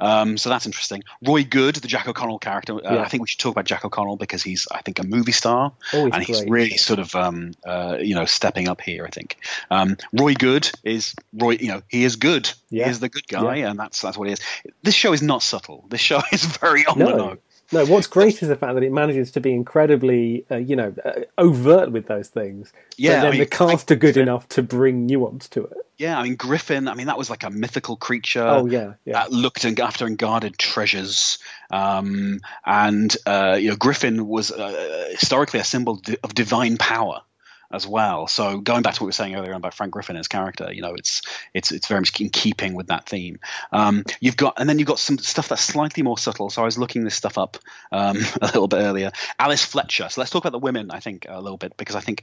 [0.00, 1.02] Um, so that's interesting.
[1.26, 3.02] Roy Goode, the Jack O'Connell character, uh, Yeah.
[3.02, 5.72] I think we should talk about Jack O'Connell because he's, I think, a movie star
[6.04, 6.50] He's and he's great.
[6.50, 9.04] really sort of um, uh, you know stepping up here.
[9.04, 9.38] I think
[9.70, 11.52] um, Roy Goode is Roy.
[11.52, 12.50] You know he is good.
[12.70, 12.84] Yeah.
[12.84, 14.40] He is the good guy, and that's that's what he is.
[14.82, 15.84] This show is not subtle.
[15.88, 17.38] This show is very on the nose.
[17.72, 20.94] No, what's great is the fact that it manages to be incredibly, uh, you know,
[21.04, 22.72] uh, overt with those things.
[22.96, 25.76] Yeah, but then I mean, the cast are good enough to bring nuance to it.
[25.96, 26.88] Yeah, I mean Griffin.
[26.88, 28.46] I mean that was like a mythical creature.
[28.46, 31.38] oh yeah, yeah, that looked and after and guarded treasures.
[31.70, 37.22] Um, and uh, you know, Griffin was uh, historically a symbol of divine power
[37.70, 38.26] as well.
[38.26, 40.82] So going back to what we were saying earlier about Frank Griffin as character, you
[40.82, 41.22] know, it's
[41.54, 43.38] it's it's very much in keeping with that theme.
[43.72, 46.50] Um, you've got and then you've got some stuff that's slightly more subtle.
[46.50, 47.58] So I was looking this stuff up
[47.92, 49.12] um, a little bit earlier.
[49.38, 50.08] Alice Fletcher.
[50.08, 50.90] So let's talk about the women.
[50.90, 52.22] I think a little bit because I think.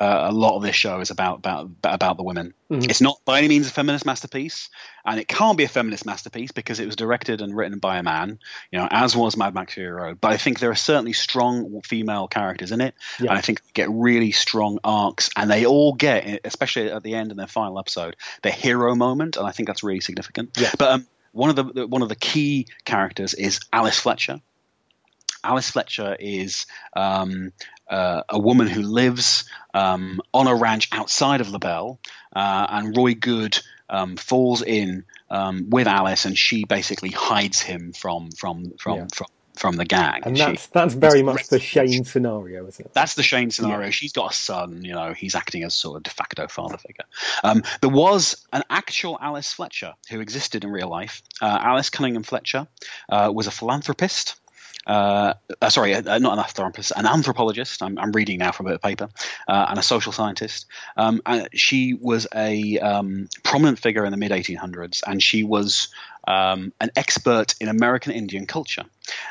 [0.00, 2.54] Uh, a lot of this show is about about about the women.
[2.70, 2.88] Mhm.
[2.88, 4.68] It's not by any means a feminist masterpiece,
[5.04, 8.02] and it can't be a feminist masterpiece because it was directed and written by a
[8.04, 8.38] man,
[8.70, 10.20] you know, as was Mad Max Fury Road.
[10.20, 13.30] But I think there are certainly strong female characters in it, Yeah.
[13.30, 17.16] and I think they get really strong arcs, and they all get, especially at the
[17.16, 20.50] end in their final episode, their hero moment, and I think that's really significant.
[20.58, 20.70] Yeah.
[20.78, 24.40] But um, one of the one of the key characters is Alice Fletcher.
[25.48, 27.52] Alice Fletcher is um,
[27.88, 31.98] uh, a woman who lives um, on a ranch outside of LaBelle,
[32.36, 33.58] uh, and Roy Goode
[33.88, 39.06] um, falls in um, with Alice, and she basically hides him from from from Yeah.
[39.14, 40.20] from, from the gang.
[40.24, 41.58] and She- that's that's very much the.
[41.58, 42.92] Shane scenario, isn't it?
[42.94, 43.90] that's the Shane scenario.
[43.90, 44.84] She's got a son.
[44.84, 47.04] You know, he's acting as sort of de facto father figure.
[47.42, 51.22] Um, there was an actual Alice Fletcher who existed in real life.
[51.40, 52.68] Uh, Alice Cunningham Fletcher
[53.08, 54.36] uh, was a philanthropist.
[54.88, 57.82] Uh, uh, sorry, uh, not an philanthropist, an anthropologist.
[57.82, 59.08] I'm, I'm reading now from a paper,
[59.46, 60.66] uh, and a social scientist.
[60.96, 65.88] Um, and she was a um, prominent figure in the mid 1800s, and she was
[66.26, 68.84] um, an expert in American Indian culture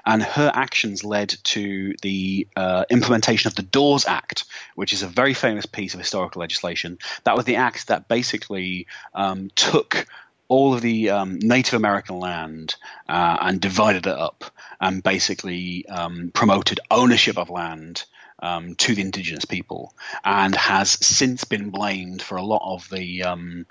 [0.05, 5.07] and her actions led to the uh, implementation of the Dawes Act, which is a
[5.07, 6.97] very famous piece of historical legislation.
[7.23, 10.07] That was the act that basically um, took
[10.47, 12.75] all of the um, Native American land
[13.07, 14.45] uh, and divided it up,
[14.79, 18.03] and basically um, promoted ownership of land.
[18.39, 23.23] Um, to the indigenous people, and has since been blamed for a lot of the
[23.23, 23.65] um,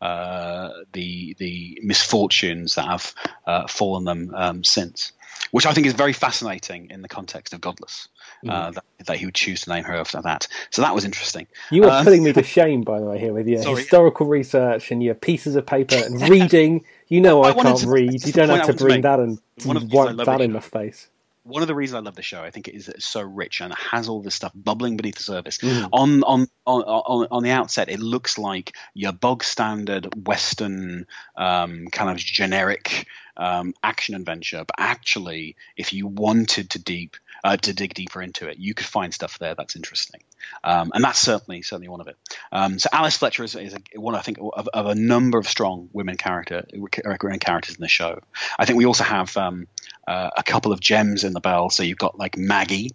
[0.00, 3.14] uh, the the misfortunes that have
[3.46, 5.12] uh, fallen them um, since,
[5.50, 8.08] which I think is very fascinating in the context of Godless.
[8.48, 10.48] Uh, that, that he would choose to name her after that.
[10.70, 11.46] So that was interesting.
[11.70, 13.76] You are Um, putting me to shame, by the way, here with your Sorry.
[13.82, 16.84] historical research and your pieces of paper and reading.
[17.08, 18.24] You know I, I can't to- read.
[18.24, 20.26] You don't have to wanted to bring that and One of the reasons I wipe
[20.38, 21.08] that in my face.
[21.42, 23.60] One of the reasons I love the show, I think, is that it's so rich
[23.60, 25.58] and it has all this stuff bubbling beneath the surface.
[25.58, 25.88] Mm.
[25.92, 31.88] On, on on on on the outset, it looks like your bog standard Western um,
[31.90, 33.06] kind of generic
[33.40, 38.46] um, action adventure, but actually, if you wanted to deep uh, to dig deeper into
[38.48, 40.20] it, you could find stuff there that's interesting,
[40.62, 42.16] um, and that's certainly certainly one of it.
[42.52, 45.48] Um, so Alice Fletcher is, is a, one I think of, of, a number of
[45.48, 48.20] strong women character women characters in the show.
[48.58, 49.66] I think we also have um,
[50.06, 51.70] uh, a couple of gems in the bell.
[51.70, 52.90] So you've got like Maggie,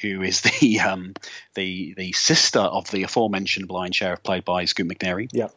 [0.00, 1.12] who is the um,
[1.54, 5.28] the the sister of the aforementioned blind sheriff, played by Scoot McNairy.
[5.32, 5.48] Yeah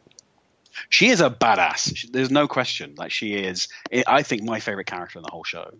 [0.88, 2.10] she is a badass.
[2.10, 2.94] There's no question.
[2.96, 3.68] Like she is,
[4.06, 5.74] I think my favorite character in the whole show.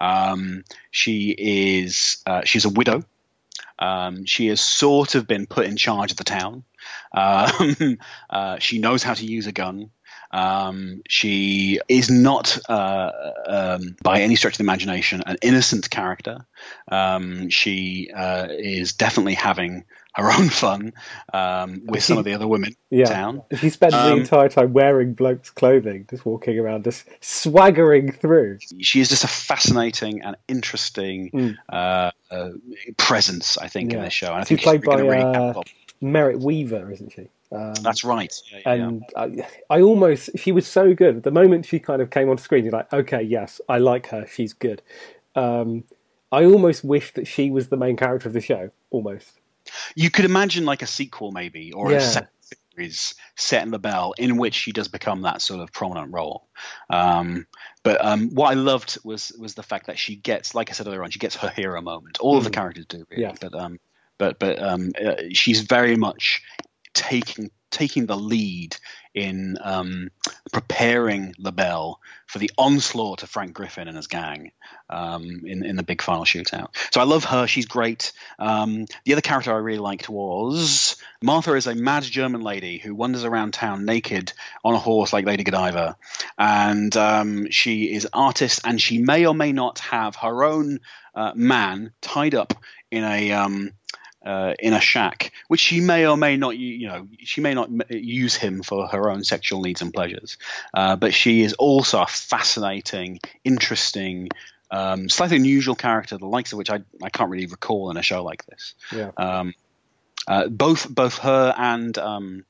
[0.00, 3.04] Um, she is, uh, she's a widow.
[3.78, 6.64] Um, she has sort of been put in charge of the town.
[7.12, 7.98] Um,
[8.30, 9.90] uh, she knows how to use a gun.
[10.32, 13.10] Um, she is not, uh,
[13.46, 16.46] um, by any stretch of the imagination, an innocent character.
[16.88, 20.92] Um, she uh, is definitely having her own fun
[21.32, 23.00] um, with some of the other women yeah.
[23.00, 23.42] in town.
[23.56, 28.58] She spends um, the entire time wearing bloke's clothing, just walking around, just swaggering through.
[28.80, 31.56] She is just a fascinating and interesting mm.
[31.68, 32.50] uh, uh,
[32.96, 33.98] presence, I think, yeah.
[33.98, 34.32] in this show.
[34.32, 35.60] And I she's think played by really uh,
[36.00, 37.28] Merritt Wever, isn't she?
[37.52, 38.32] Um, That's right.
[38.52, 41.24] Yeah, and I, I, almost, she was so good.
[41.24, 44.26] The moment she kind of came on screen, you're like, okay, yes, I like her.
[44.26, 44.82] She's good.
[45.34, 45.84] Um,
[46.30, 49.39] I almost wish that she was the main character of the show, almost.
[49.94, 51.98] You could imagine like a sequel, maybe, or yeah.
[51.98, 52.28] a
[52.74, 56.48] series set in the bell in which she does become that sort of prominent role.
[56.88, 57.46] Um,
[57.82, 60.86] but um, what I loved was was the fact that she gets, like I said
[60.86, 62.18] earlier on, she gets her hero moment.
[62.20, 62.38] All mm.
[62.38, 62.54] of the mm.
[62.54, 63.22] characters do, really.
[63.22, 63.34] Yeah.
[63.40, 63.78] But um,
[64.18, 66.42] but but um, uh, she's very much
[66.94, 68.76] taking taking the lead
[69.14, 70.10] in um,
[70.52, 74.52] preparing LaBelle for the onslaught of Frank Griffin and his gang
[74.88, 76.68] um, in, in the big final shootout.
[76.92, 77.46] So I love her.
[77.46, 78.12] She's great.
[78.38, 82.94] Um, the other character I really liked was Martha is a mad German lady who
[82.94, 84.32] wanders around town naked
[84.64, 85.96] on a horse like Lady Godiva.
[86.38, 90.80] And um, she is artist and she may or may not have her own
[91.14, 92.54] uh, man tied up
[92.90, 93.72] in a um,
[94.24, 97.70] uh, in a shack, which she may or may not, you know, she may not
[97.90, 100.36] use him for her own sexual needs and pleasures.
[100.74, 104.28] Uh, but she is also a fascinating, interesting,
[104.70, 108.02] um, slightly unusual character, the likes of which I, I can't really recall in a
[108.02, 108.74] show like this.
[108.92, 109.10] Yeah.
[109.16, 109.54] Um,
[110.28, 112.44] uh, both both her and um,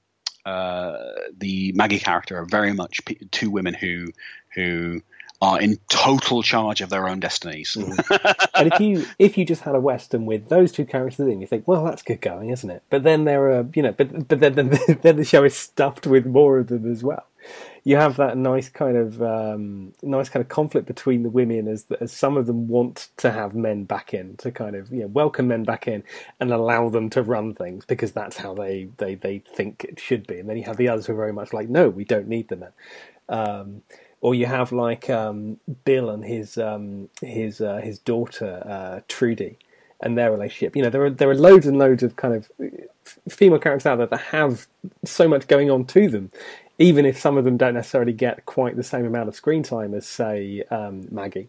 [0.44, 0.96] uh,
[1.36, 4.08] the Maggie character are very much two women who
[4.54, 5.02] who
[5.42, 7.76] are in total charge of their own destinies.
[7.78, 8.48] Mm.
[8.54, 11.46] and if you if you just had a western with those two characters in, you
[11.46, 12.82] think, well, that's good going, isn't it?
[12.90, 16.06] But then there are, you know, but but then then, then the show is stuffed
[16.06, 17.26] with more of them as well.
[17.84, 21.86] You have that nice kind of um, nice kind of conflict between the women as
[22.00, 25.06] as some of them want to have men back in to kind of you know
[25.06, 26.04] welcome men back in
[26.38, 30.26] and allow them to run things because that's how they they they think it should
[30.26, 32.28] be, and then you have the others who are very much like, no, we don't
[32.28, 32.72] need the men.
[33.30, 33.82] Um,
[34.20, 39.58] or you have like um, Bill and his um, his uh, his daughter uh, Trudy
[40.00, 40.76] and their relationship.
[40.76, 42.50] You know, there are there are loads and loads of kind of
[43.28, 44.66] female characters out there that have
[45.04, 46.30] so much going on to them,
[46.78, 49.94] even if some of them don't necessarily get quite the same amount of screen time
[49.94, 51.48] as say um, Maggie.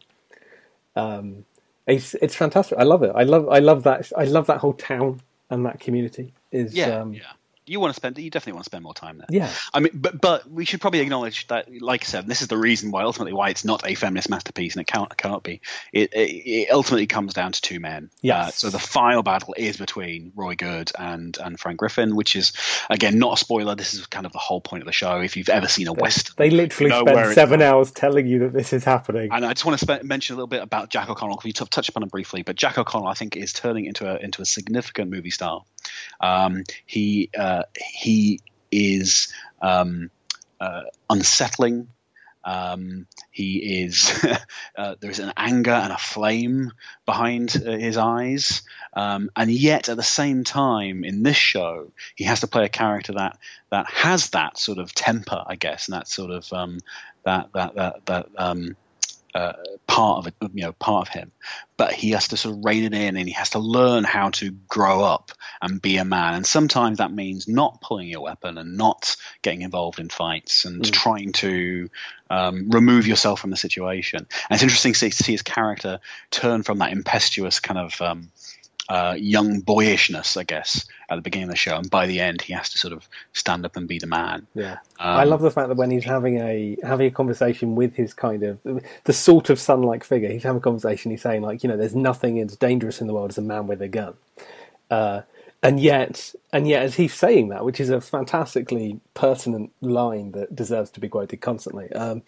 [0.95, 1.45] Um,
[1.87, 2.77] it's it's fantastic.
[2.77, 3.11] I love it.
[3.15, 6.33] I love I love that I love that whole town and that community.
[6.51, 7.31] Is yeah, um, yeah
[7.71, 9.27] you want to spend you definitely want to spend more time there.
[9.29, 9.49] Yeah.
[9.73, 12.57] I mean, but but we should probably acknowledge that, like I said, this is the
[12.57, 15.61] reason why ultimately why it's not a feminist masterpiece and it cannot cannot be.
[15.93, 18.09] It it, it ultimately comes down to two men.
[18.21, 18.41] Yeah.
[18.41, 22.51] Uh, so the final battle is between Roy Goode and and Frank Griffin, which is
[22.89, 23.75] again not a spoiler.
[23.75, 25.21] This is kind of the whole point of the show.
[25.21, 28.39] If you've ever seen a western, they literally you know spend seven hours telling you
[28.39, 29.29] that this is happening.
[29.31, 31.65] And I just want to mention a little bit about Jack O'Connell because we t-
[31.69, 34.45] touched upon him briefly, but Jack O'Connell I think is turning into a into a
[34.45, 35.63] significant movie star.
[36.19, 40.09] Um, he uh, he is um,
[40.59, 41.89] uh, unsettling.
[42.43, 44.11] Um, he is
[44.77, 46.71] uh, there is an anger and a flame
[47.05, 52.23] behind uh, his eyes, um, and yet at the same time in this show he
[52.23, 53.37] has to play a character that
[53.69, 56.79] that has that sort of temper, I guess, and that sort of um,
[57.25, 58.75] that that that that um,
[59.33, 59.53] uh,
[59.87, 61.31] part of you know, part of him.
[61.77, 64.29] But he has to sort of rein it in, and he has to learn how
[64.31, 66.35] to grow up and be a man.
[66.35, 70.83] And sometimes that means not pulling your weapon and not getting involved in fights and
[70.83, 70.91] mm.
[70.91, 71.89] trying to
[72.29, 74.19] um, remove yourself from the situation.
[74.19, 78.01] And it's interesting to see, to see, his character turn from that impetuous kind of
[78.01, 78.31] um,
[78.91, 82.41] uh, young boyishness, I guess, at the beginning of the show, and by the end,
[82.41, 84.47] he has to sort of stand up and be the man.
[84.53, 87.95] Yeah, um, I love the fact that when he's having a having a conversation with
[87.95, 88.59] his kind of
[89.05, 91.09] the sort of son-like figure, he's having a conversation.
[91.09, 93.65] He's saying like, you know, there's nothing as dangerous in the world as a man
[93.65, 94.15] with a gun.
[94.89, 95.21] Uh,
[95.63, 100.53] and yet, and yet, as he's saying that, which is a fantastically pertinent line that
[100.53, 102.23] deserves to be quoted constantly, um,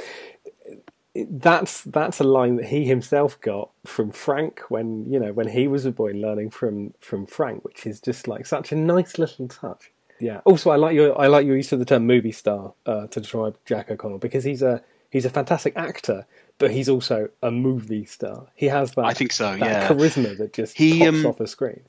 [1.15, 5.67] that's that's a line that he himself got from Frank when you know when he
[5.67, 9.47] was a boy learning from from Frank, which is just like such a nice little
[9.47, 9.91] touch.
[10.19, 10.41] Yeah.
[10.45, 13.19] Also, I like your I like your use of the term movie star uh, to
[13.19, 16.25] describe Jack O'Connell because he's a he's a fantastic actor,
[16.57, 18.47] but he's also a movie star.
[18.55, 19.53] He has that I think so.
[19.53, 19.87] Yeah.
[19.87, 21.81] charisma that just He, pops um, off a screen.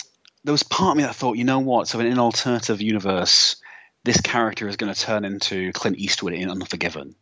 [0.43, 1.89] there was part of me that thought, you know what?
[1.89, 3.57] So in an alternative universe,
[4.05, 7.15] this character is going to turn into Clint Eastwood in Unforgiven.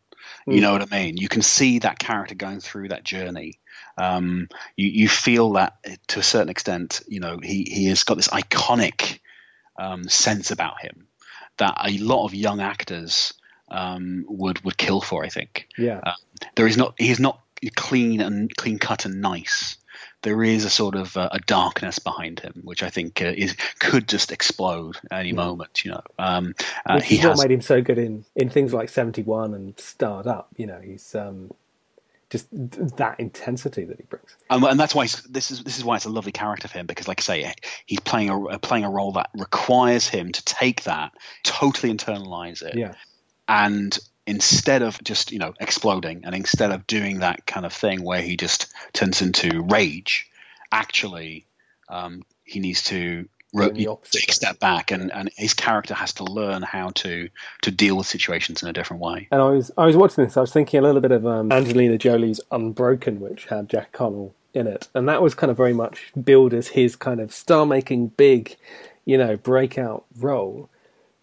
[0.47, 1.17] You know what I mean?
[1.17, 3.61] You can see that character going through that journey.
[3.97, 8.05] Um, you, you feel that uh, to a certain extent, you know, he, he has
[8.05, 9.21] got this iconic
[9.79, 11.07] um, sense about him
[11.59, 13.35] that a lot of young actors
[13.69, 15.25] um, would would kill for.
[15.25, 16.01] I think Yeah.
[16.55, 17.41] there is not he is not
[17.75, 19.77] clean and clean cut and nice.
[20.23, 23.57] There is a sort of uh, a darkness behind him, which I think uh, is
[23.79, 25.85] could just explode any moment.
[25.85, 26.55] You know, um,
[26.87, 29.55] uh, Which he is what has made him so good in, in things like 71
[29.55, 30.49] and Starred Up.
[30.57, 31.51] You know, he's um,
[32.31, 32.49] just
[32.97, 34.37] that intensity that he brings.
[34.51, 36.87] and, and that's why this is this is why it's a lovely character for him
[36.87, 37.55] because, like I say,
[37.87, 41.13] he's playing a playing a role that requires him to take that,
[41.45, 42.95] totally internalize it, Yeah.
[43.49, 48.03] and instead of just you know exploding and instead of doing that kind of thing
[48.03, 50.29] where he just turns into rage
[50.71, 51.45] actually
[51.89, 55.55] um, he needs to ro- Doing the opposite take a step back and, and his
[55.55, 57.29] character has to learn how to
[57.63, 60.37] to deal with situations in a different way And I was I was watching this.
[60.37, 64.35] I was thinking a little bit of um, Angelina Jolie's Unbroken, which had Jack Connell
[64.55, 68.09] in it, and that was kind of very much billed as his kind of star-making
[68.09, 68.57] big,
[69.05, 70.69] you know, breakout role.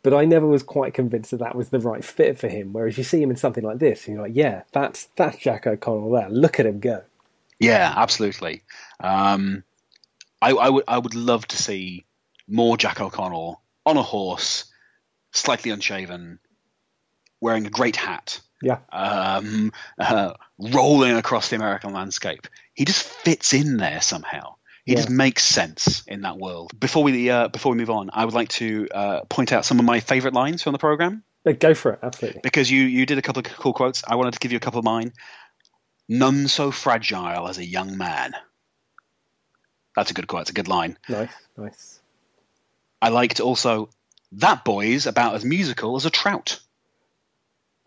[0.01, 2.71] But I never was quite convinced that that was the right fit for him.
[2.73, 5.67] Whereas you see him in something like this, and you're like, yeah, that's that's Jack
[5.67, 6.29] O'Connell there.
[6.29, 7.03] Look at him go.
[7.59, 8.63] yeah absolutely
[9.01, 9.63] um,
[10.41, 12.05] I, I would I would love to see
[12.47, 14.65] more Jack O'Connell on a horse
[15.31, 16.39] slightly unshaven
[17.41, 22.47] wearing a great hat Yeah, um, uh, rolling across the American landscape.
[22.73, 24.55] He just fits in there somehow.
[24.89, 25.01] He Yeah.
[25.01, 26.71] just makes sense in that world.
[26.79, 29.77] Before we uh, before we move on, I would like to uh, point out some
[29.77, 31.99] of my favorite lines from the program Uh, go for it.
[32.01, 32.41] Absolutely.
[32.41, 34.03] because you you did a couple of cool quotes.
[34.07, 35.13] I wanted to give you a couple of mine.
[36.07, 38.33] None so fragile as a young man.
[39.95, 40.41] That's a good quote.
[40.41, 40.97] It's a good line.
[41.07, 41.99] Nice, nice.
[42.99, 43.89] I liked also
[44.31, 46.59] that boy's about as musical as a trout.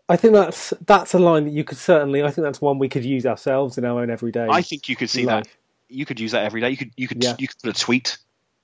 [0.07, 2.23] I think that's that's a line that you could certainly.
[2.23, 4.47] I think that's one we could use ourselves in our own everyday.
[4.49, 5.47] I think you could see that.
[5.93, 6.69] You could use that every day.
[6.71, 7.35] You could you could Yeah.
[7.39, 8.17] you could put a tweet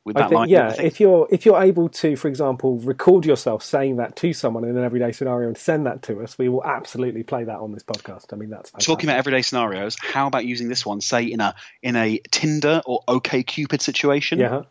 [0.06, 0.50] with I that think, line.
[0.50, 4.64] yeah, if you're if you're able to, for example, record yourself saying that to someone
[4.64, 7.74] in an everyday scenario and send that to us, we will absolutely play that on
[7.74, 8.32] this podcast.
[8.34, 8.88] I mean, that's fantastic.
[8.88, 11.54] Talking about everyday scenarios, how about using this one, say in a
[11.84, 14.40] in a Tinder or OK Cupid situation?
[14.40, 14.64] yeah.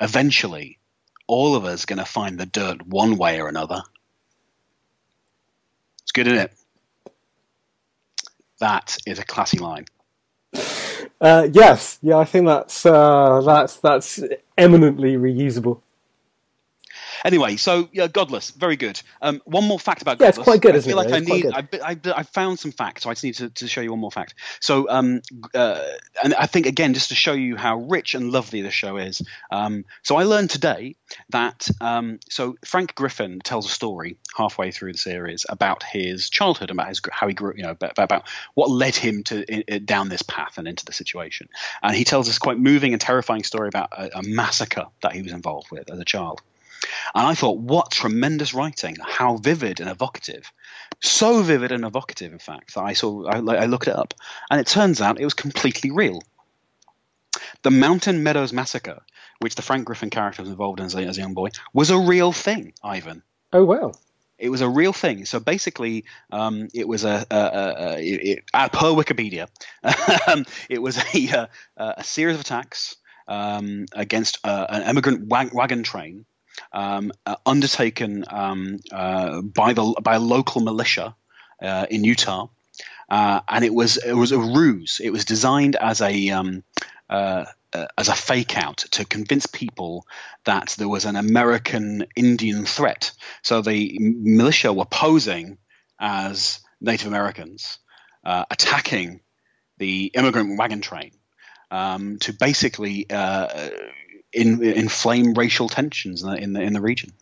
[0.00, 0.78] Eventually,
[1.28, 3.82] all of us are going to find the dirt one way or another.
[6.02, 6.52] It's good, isn't it?
[8.58, 9.86] That is a classy line.
[11.22, 14.20] Uh, yes, yeah, I think that's uh, that's that's
[14.58, 15.80] eminently reusable.
[17.24, 19.00] Anyway, so yeah, Godless, very good.
[19.20, 20.44] Um, one more fact about Yeah, it's Godless.
[20.44, 21.04] quite good, I isn't feel it?
[21.04, 21.46] like I It's need.
[21.46, 24.00] I, I, I found some facts, so I just need to, to show you one
[24.00, 24.34] more fact.
[24.60, 25.22] So, um,
[25.54, 25.80] uh,
[26.22, 29.22] and I think again, just to show you how rich and lovely the show is.
[29.50, 30.96] Um, so I learned today
[31.30, 36.70] that um, so Frank Griffin tells a story halfway through the series about his childhood,
[36.70, 39.64] and about his how he grew, you know, about, about what led him to i-
[39.70, 41.48] i- down this path and into the situation.
[41.82, 45.22] And he tells this quite moving and terrifying story about a, a massacre that he
[45.22, 46.40] was involved with as a child.
[47.14, 48.96] And I thought, what tremendous writing!
[49.00, 50.50] How vivid and evocative.
[51.00, 53.26] So vivid and evocative, in fact, that I saw.
[53.26, 54.14] I, I looked it up,
[54.50, 56.22] and it turns out it was completely real.
[57.62, 59.02] The Mountain Meadows massacre,
[59.38, 61.90] which the Frank Griffin character was involved in as a, as a young boy, was
[61.90, 62.72] a real thing.
[62.82, 63.22] Ivan,
[63.52, 63.92] Oh wow,
[64.38, 65.24] it was a real thing.
[65.24, 69.48] So basically, um, it was a, a, a, a uh, per Wikipedia,
[70.28, 72.96] um, it was a, a, a series of attacks
[73.28, 76.24] um, against uh, an immigrant wag- wagon train
[76.72, 81.14] um, uh, undertaken um, uh, by the by a local militia
[81.62, 82.48] uh, in Utah,
[83.08, 85.00] uh, and it was it was a ruse.
[85.02, 86.64] It was designed as a um,
[87.10, 90.06] uh, uh, as a fake out to convince people
[90.44, 93.12] that there was an American Indian threat.
[93.42, 95.58] So the militia were posing
[95.98, 97.78] as Native Americans
[98.24, 99.20] attacking
[99.78, 101.10] the immigrant wagon train
[101.72, 103.70] um, to basically uh,
[104.32, 107.12] in, inflame racial tensions in the, in the in the region.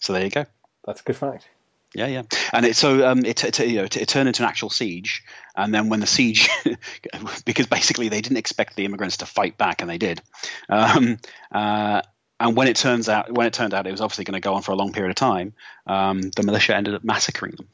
[0.00, 0.46] So there you go.
[0.84, 1.48] that's a good fact.
[1.94, 2.22] Yeah, yeah,
[2.54, 5.22] and it so um, it, it you know it, it turned into an actual siege,
[5.54, 6.48] and then when the siege,
[7.44, 10.22] because basically they didn't expect the immigrants to fight back, and they did,
[10.70, 11.18] um,
[11.52, 12.00] uh,
[12.40, 14.54] and when it turns out when it turned out it was obviously going to go
[14.54, 15.52] on for a long period of time,
[15.86, 17.68] um, the militia ended up massacring them.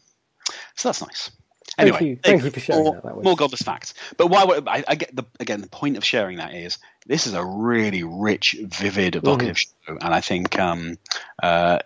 [0.74, 1.30] So that's nice.
[1.76, 3.02] Thank Anyway, you, thank you for sharing more, that.
[3.02, 3.94] That more godless facts.
[4.16, 4.44] But why?
[4.44, 5.60] would- I, I get the again.
[5.60, 10.14] The point of sharing that is this is a really rich, vivid, evocative show, and
[10.14, 10.98] I think um,
[11.42, 11.80] uh,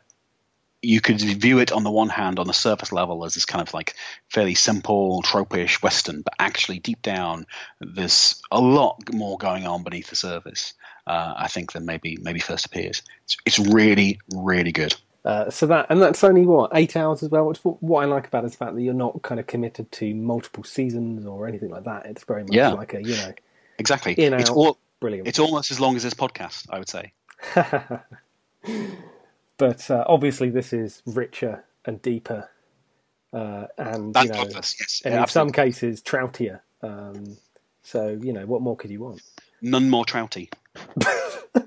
[0.82, 3.66] you could view it on the one hand on the surface level as this kind
[3.66, 3.94] of like
[4.28, 7.46] fairly simple, tropish western, but actually deep down
[7.80, 10.74] there's a lot more going on beneath the surface.
[11.06, 13.02] Uh, I think than maybe maybe first appears.
[13.24, 14.94] It's, it's really, really good.
[15.24, 17.46] Uh, so that and that's only what eight hours as well.
[17.46, 19.46] Which what, what I like about it is the fact that you're not kind of
[19.46, 22.06] committed to multiple seasons or anything like that.
[22.06, 22.70] It's very much Yeah.
[22.70, 23.32] like a you know
[23.78, 24.14] Exactly.
[24.14, 24.56] In, it's out.
[24.56, 24.78] all.
[25.00, 25.28] brilliant.
[25.28, 27.12] It's almost as long as this podcast, I would say.
[29.58, 32.48] but uh, obviously this is richer and deeper,
[33.32, 35.02] uh, and That's you know, yes.
[35.04, 36.60] and Yeah, in some cases troutier.
[36.82, 37.36] Um,
[37.82, 39.22] so you know what more could you want?
[39.60, 40.52] None more trouty.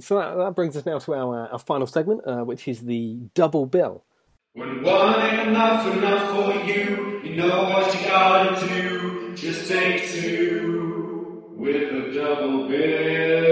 [0.00, 3.18] So that, that brings us now to our, our final segment, uh, which is the
[3.34, 4.04] double bill.
[4.52, 9.36] When one ain't enough enough for you, you know what you gotta do.
[9.36, 13.49] Just take two with a double bill.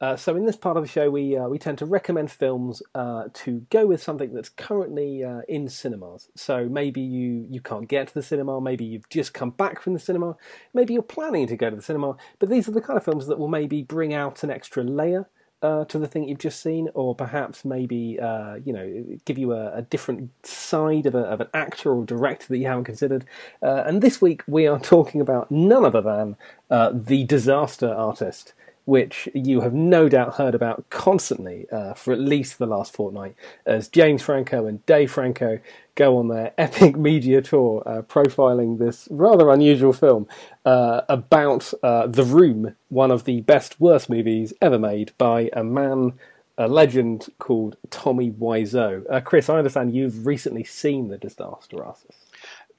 [0.00, 2.82] Uh, so in this part of the show, we uh, we tend to recommend films
[2.94, 6.28] uh, to go with something that's currently uh, in cinemas.
[6.34, 9.92] So maybe you you can't get to the cinema, maybe you've just come back from
[9.92, 10.36] the cinema,
[10.72, 12.16] maybe you're planning to go to the cinema.
[12.38, 15.28] But these are the kind of films that will maybe bring out an extra layer
[15.60, 18.18] uh, to the thing you've just seen, or perhaps maybe
[18.64, 22.46] you know give you a, a different side of, a, of an actor or director
[22.48, 23.26] that you haven't considered.
[23.60, 26.36] And this week we are talking about none other than
[26.70, 28.54] the Disaster Artist
[28.90, 33.36] which you have no doubt heard about constantly uh, for at least the last fortnight,
[33.64, 35.60] as James Franco and Dave Franco
[35.94, 40.26] go on their epic media tour uh, profiling this rather unusual film
[40.64, 45.62] uh, about uh, The Room, one of the best worst movies ever made by a
[45.62, 46.14] man.
[46.58, 49.02] A legend called Tommy Wiseau.
[49.08, 52.18] Uh, Chris, I understand you've recently seen The Disaster Artist.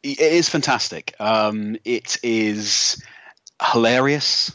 [0.04, 1.16] It is fantastic.
[1.20, 3.02] Um, it is
[3.60, 4.52] hilarious.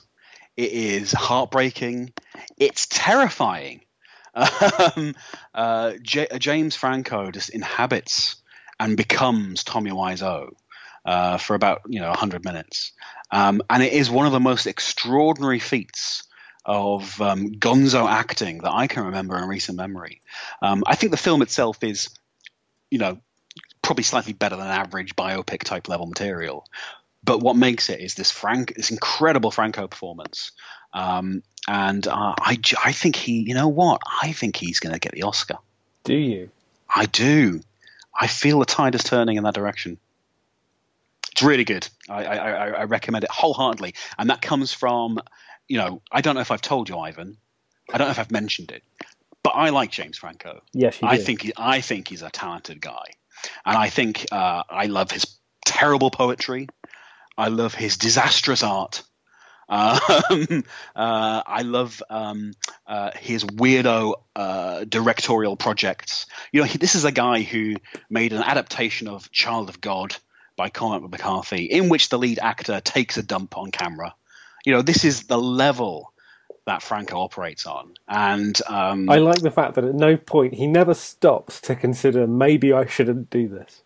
[0.57, 2.13] It is heartbreaking.
[2.57, 3.81] It's terrifying.
[4.35, 5.15] Um,
[5.55, 8.37] uh, J- James Franco just inhabits
[8.79, 10.51] and becomes Tommy Wiseau
[11.07, 12.93] uh, for about you know 100 minutes,
[13.31, 16.25] um, and it is one of the most extraordinary feats
[16.67, 20.21] of um, gonzo acting that I can remember in recent memory.
[20.61, 22.11] Um, I think the film itself is,
[22.91, 23.19] you know,
[23.83, 26.67] probably slightly better than average biopic type level material.
[27.27, 30.53] But what makes it is this Frank, this incredible Franco performance,
[30.95, 35.01] um, and uh, I, I think he, you know what, I think he's going to
[35.01, 35.59] get the Oscar.
[36.05, 36.51] Do you?
[36.89, 37.61] I do.
[38.18, 39.99] I feel the tide is turning in that direction.
[41.33, 41.87] It's really good.
[42.09, 45.20] I, I, I I recommend it wholeheartedly, and that comes from,
[45.68, 47.37] you know, I don't know if I've told you, Ivan.
[47.93, 48.83] I don't know if I've mentioned it,
[49.43, 50.62] but I like James Franco.
[50.72, 51.22] Yes, you I do.
[51.24, 53.05] think he, I think he's a talented guy,
[53.66, 55.27] and I think uh, I love his
[55.66, 56.68] terrible poetry.
[57.37, 59.03] I love his disastrous art.
[59.68, 59.99] Um,
[60.97, 62.53] uh, I love um,
[62.87, 66.26] uh, his weirdo uh, directorial projects.
[66.53, 67.76] You know, he, this is a guy who
[68.09, 70.16] made an adaptation of Child of God
[70.57, 74.14] by Cormac McCarthy, in which the lead actor takes a dump on camera.
[74.64, 76.12] You know, this is the level
[76.66, 80.66] that Franco operates on, and um, I like the fact that at no point he
[80.66, 83.82] never stops to consider maybe I shouldn't do this.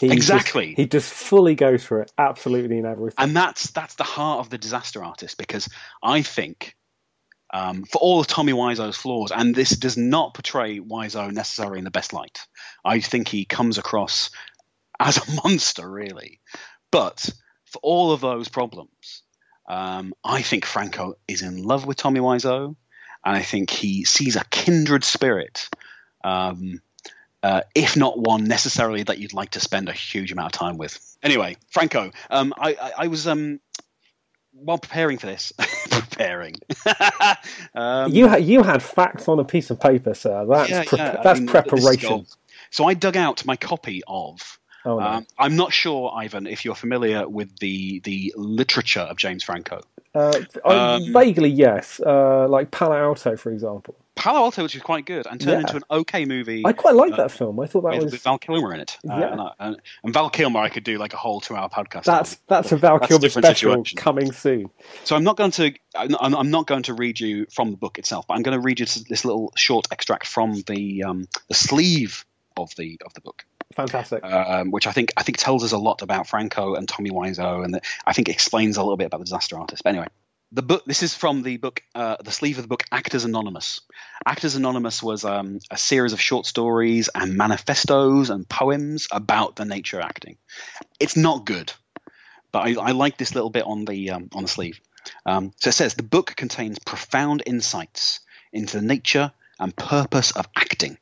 [0.00, 0.66] He Exactly.
[0.68, 3.16] Just, he just fully goes for it, absolutely in everything.
[3.18, 5.68] and that's that's the heart of the disaster artist because
[6.02, 6.76] I think
[7.52, 11.84] um, for all of Tommy Wiseau's flaws, and this does not portray Wiseau necessarily in
[11.84, 12.46] the best light.
[12.84, 14.30] I think he comes across
[14.98, 16.40] as a monster, really.
[16.90, 17.30] But
[17.64, 19.22] for all of those problems,
[19.68, 22.76] um, I think Franco is in love with Tommy Wiseau,
[23.24, 25.68] and I think he sees a kindred spirit.
[26.22, 26.80] Um,
[27.46, 30.78] uh, if not one necessarily that you'd like to spend a huge amount of time
[30.78, 30.98] with.
[31.22, 33.60] Anyway, Franco, um, I, I, I was um,
[34.50, 35.52] while preparing for this,
[35.90, 36.54] preparing.
[37.76, 40.44] um, you ha- you had facts on a piece of paper, sir.
[40.44, 42.26] That's yeah, pre- yeah, I mean, preparation.
[42.70, 44.58] So I dug out my copy of.
[44.84, 45.06] Oh no.
[45.06, 49.82] Um, I'm not sure, Ivan, if you're familiar with the the literature of James Franco.
[50.16, 50.32] uh,
[50.64, 52.00] um, vaguely, yes.
[52.04, 53.94] Uh, like Palo Alto, for example.
[54.16, 55.60] Palo Alto, which is quite good, and turned Yeah.
[55.60, 56.62] into an okay movie.
[56.64, 57.60] I quite like uh, that film.
[57.60, 58.98] I thought that with, was with Val Kilmer in it.
[59.08, 59.32] Uh, Yeah.
[59.32, 59.52] and, I-
[60.04, 62.04] and, Val Kilmer, I could do like a whole two-hour podcast.
[62.04, 62.38] that's on.
[62.48, 63.96] that's a Val That's Kilmer special situation.
[63.98, 64.70] coming soon.
[65.04, 67.98] So I'm not going to I'm I'm- not going to read you from the book
[67.98, 71.54] itself, but I'm going to read you this little short extract from the um, the
[71.54, 72.24] sleeve
[72.56, 73.44] of the of the book,
[73.74, 74.24] Fantastic.
[74.24, 77.62] um, which I think I think tells us a lot about Franco and Tommy Wiseau,
[77.64, 79.82] and that I think explains a little bit about the disaster artist.
[79.84, 80.06] But anyway,
[80.52, 80.84] the book.
[80.86, 83.80] This is from the book, uh, the sleeve of the book, Actors Anonymous.
[84.24, 89.64] Actors Anonymous was um, a series of short stories and manifestos and poems about the
[89.64, 90.36] nature of acting.
[91.00, 91.72] It's not good,
[92.52, 94.80] but I, I like this little bit on the um, on the sleeve.
[95.24, 98.20] Um, so it says the book contains profound insights
[98.52, 100.98] into the nature and purpose of acting.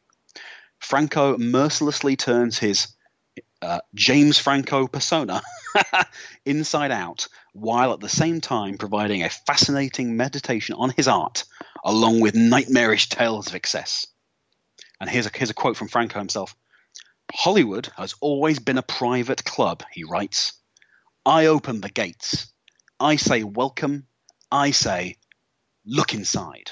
[0.78, 2.88] Franco mercilessly turns his
[3.64, 5.42] uh, James Franco persona
[6.44, 11.44] inside out, while at the same time providing a fascinating meditation on his art,
[11.84, 14.06] along with nightmarish tales of excess.
[15.00, 16.54] And here's a, here's a quote from Franco himself
[17.32, 20.52] Hollywood has always been a private club, he writes.
[21.26, 22.52] I open the gates.
[23.00, 24.06] I say welcome.
[24.52, 25.16] I say
[25.86, 26.70] look inside.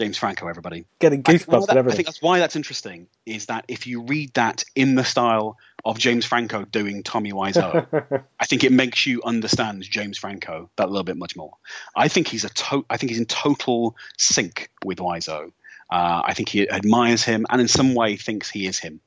[0.00, 0.86] James Franco, everybody.
[0.98, 1.92] Getting goosebumps that, everything.
[1.92, 3.06] I think that's why that's interesting.
[3.26, 8.24] Is that if you read that in the style of James Franco doing Tommy Wiseau,
[8.40, 11.52] I think it makes you understand James Franco that little bit much more.
[11.94, 15.52] I think he's a to- I think he's in total sync with Wiseau.
[15.90, 19.02] Uh, I think he admires him and in some way thinks he is him.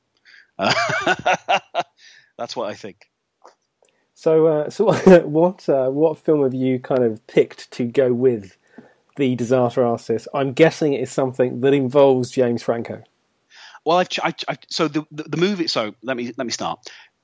[0.56, 0.72] Uh,
[2.38, 3.10] that's what I think.
[4.14, 4.92] So, uh, so
[5.24, 8.56] what uh, what film have you kind of picked to go with
[9.16, 10.28] the Disaster Artist?
[10.34, 13.02] I'm guessing it is something that involves James Franco.
[13.84, 15.68] Well, I've, I, I, so the, the, the movie.
[15.68, 16.80] So let me let me start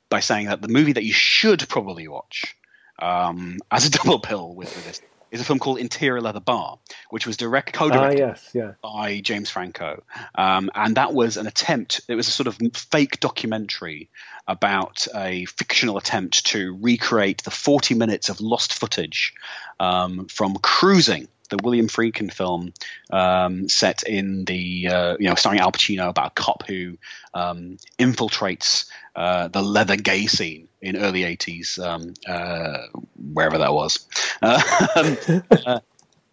[0.09, 2.57] by saying that the movie that you should probably watch
[3.01, 6.78] um, as a double bill with, with this is a film called Interior Leather Bar,
[7.11, 8.72] which was direct co-directed ah, yes, yeah.
[8.82, 10.03] by James Franco,
[10.34, 12.01] um, and that was an attempt.
[12.09, 14.11] It was a sort of fake documentary
[14.49, 19.34] about a fictional attempt to recreate the 40 minutes of lost footage
[19.78, 22.72] um, from Cruising, the William Friedkin film
[23.11, 26.96] um, set in the uh, you know starring Al Pacino about a cop who
[27.34, 32.86] um, infiltrates uh, the leather gay scene in early 80s um, uh,
[33.16, 34.07] wherever that was.
[35.66, 35.80] Uh,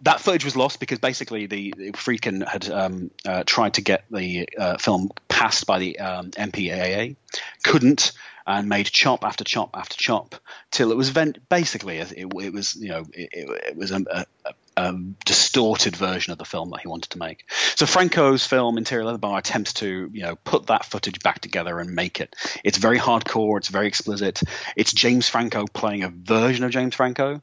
[0.01, 4.05] that footage was lost because basically the, the Friedkin had um, uh, tried to get
[4.11, 7.15] the uh, film passed by the um, MPAA,
[7.63, 8.11] couldn't,
[8.47, 10.35] and made chop after chop after chop
[10.71, 14.53] till it was vent- basically it, it, was you know it, it was a, a,
[14.77, 14.93] a,
[15.25, 17.51] distorted version of the film that he wanted to make.
[17.75, 21.79] So Franco's film Interior Leather Bar attempts to you know put that footage back together
[21.79, 22.33] and make it.
[22.63, 23.57] It's very hardcore.
[23.57, 24.41] It's very explicit.
[24.77, 27.41] It's James Franco playing a version of James Franco.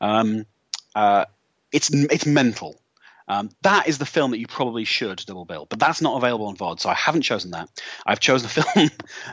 [0.00, 0.46] Um,
[0.94, 1.24] uh,
[1.72, 2.80] it's it's mental.
[3.26, 6.46] Um, that is the film that you probably should double bill, but that's not available
[6.46, 7.68] on VOD, so I haven't chosen that.
[8.04, 8.90] I've chosen a film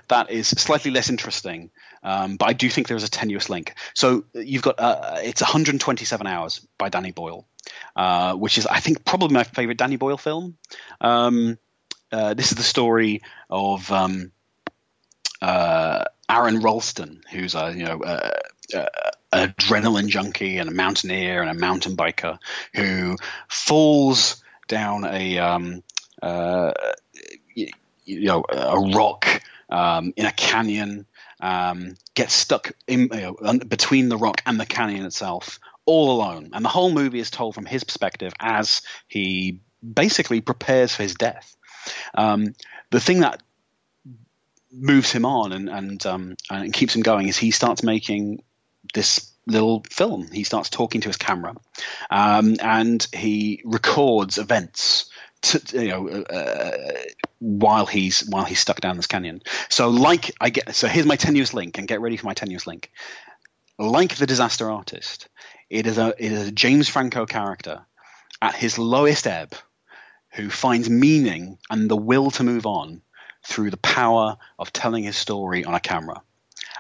[0.08, 1.72] that is slightly less interesting,
[2.04, 3.74] um, but I do think there is a tenuous link.
[3.94, 7.46] So you've got uh, it's 127 hours by Danny Boyle,
[7.96, 10.58] uh, which is I think probably my favorite Danny Boyle film.
[11.02, 11.58] Um,
[12.12, 14.32] uh, this is the story of um,
[15.42, 18.32] uh, Aron Ralston, who's a you know uh,
[18.74, 18.86] uh,
[19.34, 22.38] adrenaline junkie and a mountaineer and a mountain biker
[22.76, 23.16] who
[23.48, 25.84] falls down a um,
[26.22, 26.72] uh,
[27.56, 27.68] you,
[28.06, 31.06] you, know a rock um, in a canyon,
[31.40, 36.52] um, gets stuck in, you know, between the rock and the canyon itself, all alone,
[36.54, 41.16] and the whole movie is told from his perspective as he basically prepares for his
[41.16, 41.56] death.
[42.14, 42.54] Um,
[42.92, 43.42] the thing that
[44.72, 48.44] moves him on and and, um, and keeps him going is he starts making
[48.94, 50.28] this little film.
[50.32, 51.56] He starts talking to his camera,
[52.10, 55.10] um, and he records events.
[55.44, 56.92] To, you know, uh,
[57.40, 59.42] while he's while he's stuck down this canyon.
[59.70, 62.68] So, like I get, so here's my tenuous link, and get ready for my tenuous
[62.68, 62.92] link.
[63.80, 65.30] Like the disaster artist,
[65.72, 67.86] it is a it is a James Franco character
[68.40, 69.56] at his lowest ebb,
[70.34, 73.02] who finds meaning and the will to move on
[73.44, 76.22] through the power of telling his story on a camera.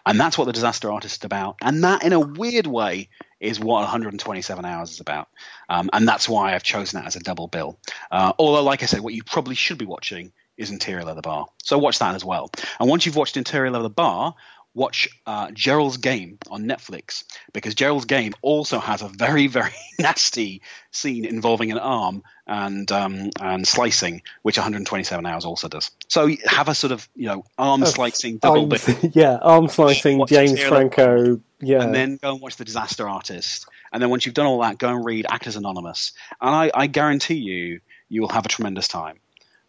[0.06, 1.58] And that's what the disaster artist is about.
[1.62, 5.28] And that, in a weird way, is what 127 hours is about.
[5.70, 7.78] Um, and that's why I've chosen that as a double bill.
[8.12, 11.48] Uh, although, like I said, what you probably should be watching is Interior Leather Bar.
[11.64, 12.52] So watch that as well.
[12.80, 14.36] And once you've watched Interior Leather Bar,
[14.74, 20.62] watch uh, Gerald's Game on Netflix because Gerald's Game also has a very very nasty
[20.92, 25.92] scene involving an arm and um, and slicing, which 127 hours also does.
[26.08, 28.82] So have a sort of you know arm slicing double bit.
[29.16, 31.40] Yeah, arm slicing James Franco.
[31.60, 33.68] Yeah, and then go and watch The Disaster Artist.
[33.92, 36.14] And then once you've done all that, go and read Actors Anonymous.
[36.40, 39.20] And I, I guarantee you, you will have a tremendous time.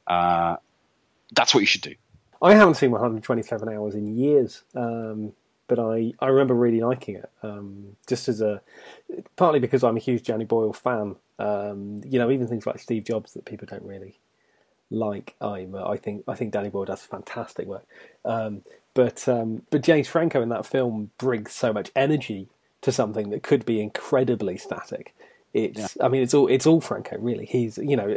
[0.06, 0.56] Uh,
[1.32, 1.94] that's what you should do.
[2.42, 5.32] I haven't seen 127 hours in years, um,
[5.68, 7.30] but I, I remember really liking it.
[7.42, 8.60] Um, just as a
[9.36, 11.16] partly because I'm a huge Danny Boyle fan.
[11.38, 14.18] Um, you know, even things like Steve Jobs that people don't really
[14.90, 15.34] like.
[15.40, 17.86] I'm I think I think Danny Boyle does fantastic work.
[18.24, 18.62] Um,
[18.94, 22.48] but um, but James Franco in that film brings so much energy
[22.82, 25.14] to something that could be incredibly static.
[25.54, 27.44] It's, I mean, it's all it's all Franco really.
[27.44, 28.16] He's, you know,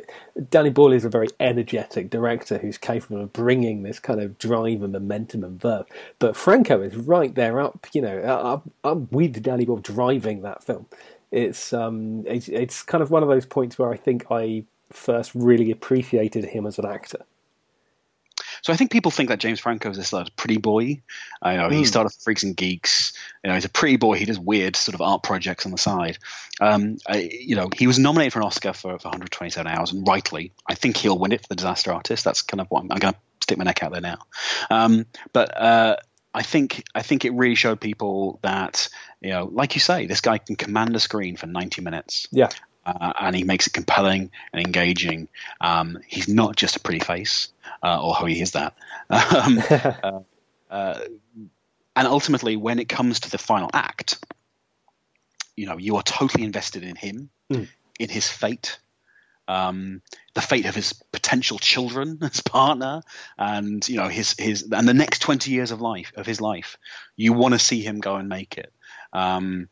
[0.50, 4.82] Danny Boyle is a very energetic director who's capable of bringing this kind of drive
[4.84, 5.86] and momentum and verve.
[6.20, 10.86] But Franco is right there up, you know, up with Danny Boyle driving that film.
[11.32, 15.36] It's um, it's it's kind of one of those points where I think I first
[15.36, 17.26] really appreciated him as an actor.
[18.66, 21.04] So I think people think that James Franco is this like, pretty boy.
[21.40, 21.74] I know mm.
[21.74, 21.84] he hmm.
[21.84, 23.14] started Freaks and Geeks.
[23.44, 24.18] You know, he's a pretty boy.
[24.18, 26.18] He does weird sort of art projects on the side.
[26.60, 30.08] Um, I, you know, he was nominated for an Oscar for, for 127 Hours, and
[30.08, 32.26] rightly, I think he'll win it for the Disaster Artist.
[32.26, 34.18] That's kind of what I'm, I'm going to stick my neck out there now.
[34.72, 35.98] Um, but uh,
[36.34, 38.90] I think I think it really showed people that
[39.22, 42.26] you know, like you say, this guy can command a screen for 90 minutes.
[42.32, 42.50] Yeah.
[42.86, 45.28] Uh, and he makes it compelling and engaging.
[45.60, 47.50] Um, he's not just a pretty face,
[47.82, 48.76] uh, although he is that.
[49.08, 50.22] Um, uh,
[50.70, 51.00] uh,
[51.96, 54.18] and ultimately, when it comes to the final act,
[55.56, 57.68] you know, you are totally invested in him, mm.
[58.00, 58.80] in his fate,
[59.48, 60.02] um,
[60.34, 63.02] the fate of his potential children, his partner,
[63.38, 66.78] and you know his his and the next twenty years of life of his life.
[67.16, 68.74] You want to see him go and make it.
[69.14, 69.70] Um,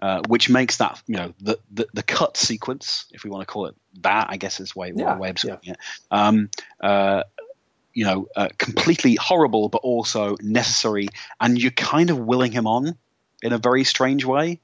[0.00, 3.52] uh, which makes that you know the, the, the cut sequence, if we want to
[3.52, 5.56] call it that, I guess is way yeah, way of yeah.
[5.62, 5.76] it.
[6.10, 7.22] Um, uh,
[7.94, 11.08] you know, uh, completely horrible, but also necessary,
[11.40, 12.98] and you're kind of willing him on
[13.42, 14.60] in a very strange way.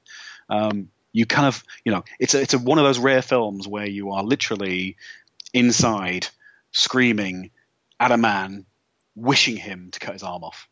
[0.49, 3.67] Um, you kind of, you know, it's a, it's a, one of those rare films
[3.67, 4.97] where you are literally
[5.51, 6.27] inside
[6.71, 7.49] screaming
[7.99, 8.65] at a man,
[9.15, 10.67] wishing him to cut his arm off.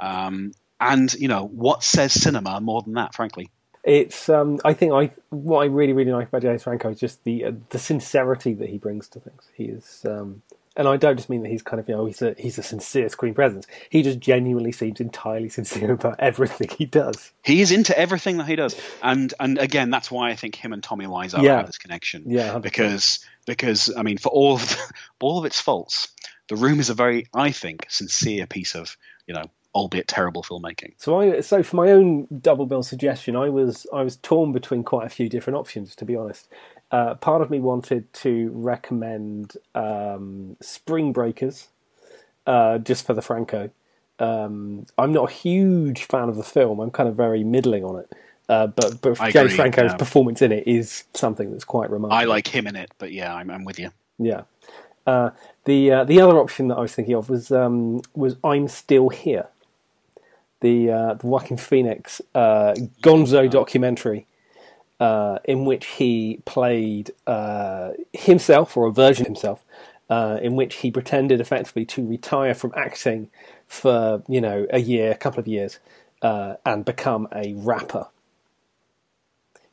[0.00, 3.50] Um, and you know, what says cinema more than that, frankly?
[3.82, 7.24] It's um, I think I what I really really like about James Franco is just
[7.24, 9.48] the uh, the sincerity that he brings to things.
[9.54, 10.42] He is, um,
[10.76, 12.62] and I don't just mean that he's kind of you know he's a he's a
[12.62, 13.66] sincere screen presence.
[13.88, 17.32] He just genuinely seems entirely sincere about everything he does.
[17.42, 20.74] He is into everything that he does, and and again that's why I think him
[20.74, 21.56] and Tommy Wiseau yeah.
[21.56, 22.24] have this connection.
[22.26, 22.62] Yeah, 100%.
[22.62, 26.08] because because I mean for all of the, all of its faults,
[26.48, 29.44] The Room is a very I think sincere piece of you know
[29.74, 30.92] albeit terrible filmmaking.
[30.96, 34.84] So I so for my own double bill suggestion, I was I was torn between
[34.84, 36.48] quite a few different options to be honest.
[36.90, 41.68] Uh, part of me wanted to recommend um, Spring Breakers,
[42.46, 43.70] uh, just for the Franco.
[44.18, 46.80] Um, I'm not a huge fan of the film.
[46.80, 48.12] I'm kind of very middling on it.
[48.48, 49.96] Uh, but but agree, Franco's yeah.
[49.96, 52.18] performance in it is something that's quite remarkable.
[52.18, 53.90] I like him in it, but yeah, I'm, I'm with you.
[54.18, 54.42] Yeah.
[55.06, 55.30] Uh,
[55.64, 59.08] the uh, the other option that I was thinking of was um, was I'm Still
[59.08, 59.46] Here,
[60.60, 64.26] the uh, the Joaquin Phoenix uh, Gonzo documentary,
[64.98, 69.64] uh, in which he played uh, himself or a version of himself,
[70.08, 73.30] uh, in which he pretended effectively to retire from acting
[73.66, 75.78] for you know a year, a couple of years,
[76.22, 78.06] uh, and become a rapper.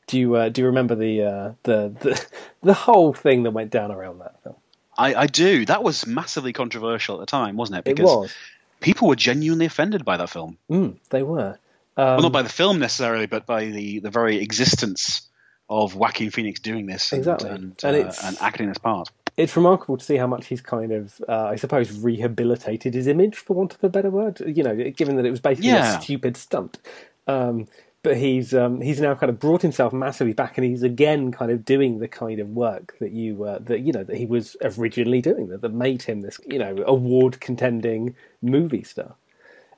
[0.06, 2.26] Do you do you remember the, the the
[2.62, 4.56] the whole thing that went down around that film?
[4.96, 5.64] I, I do.
[5.64, 7.84] That was massively controversial at the time, wasn't it?
[7.84, 8.34] Because it was
[8.80, 10.58] people were genuinely offended by that film.
[10.70, 11.58] Mm, they were.
[11.96, 15.22] Um, well, not by the film necessarily, but by the, the very existence
[15.68, 17.50] of Joaquin Phoenix doing this exactly.
[17.50, 19.10] and, and, and, uh, and acting this part.
[19.36, 23.36] It's remarkable to see how much he's kind of, uh, I suppose, rehabilitated his image,
[23.36, 24.40] for want of a better word.
[24.44, 25.98] You know, given that it was basically yeah.
[25.98, 26.78] a stupid stunt.
[27.26, 27.68] Um,
[28.02, 31.50] but he's um, he's now kind of brought himself massively back, and he's again kind
[31.50, 34.56] of doing the kind of work that you uh, that you know that he was
[34.62, 39.14] originally doing that, that made him this you know award contending movie star.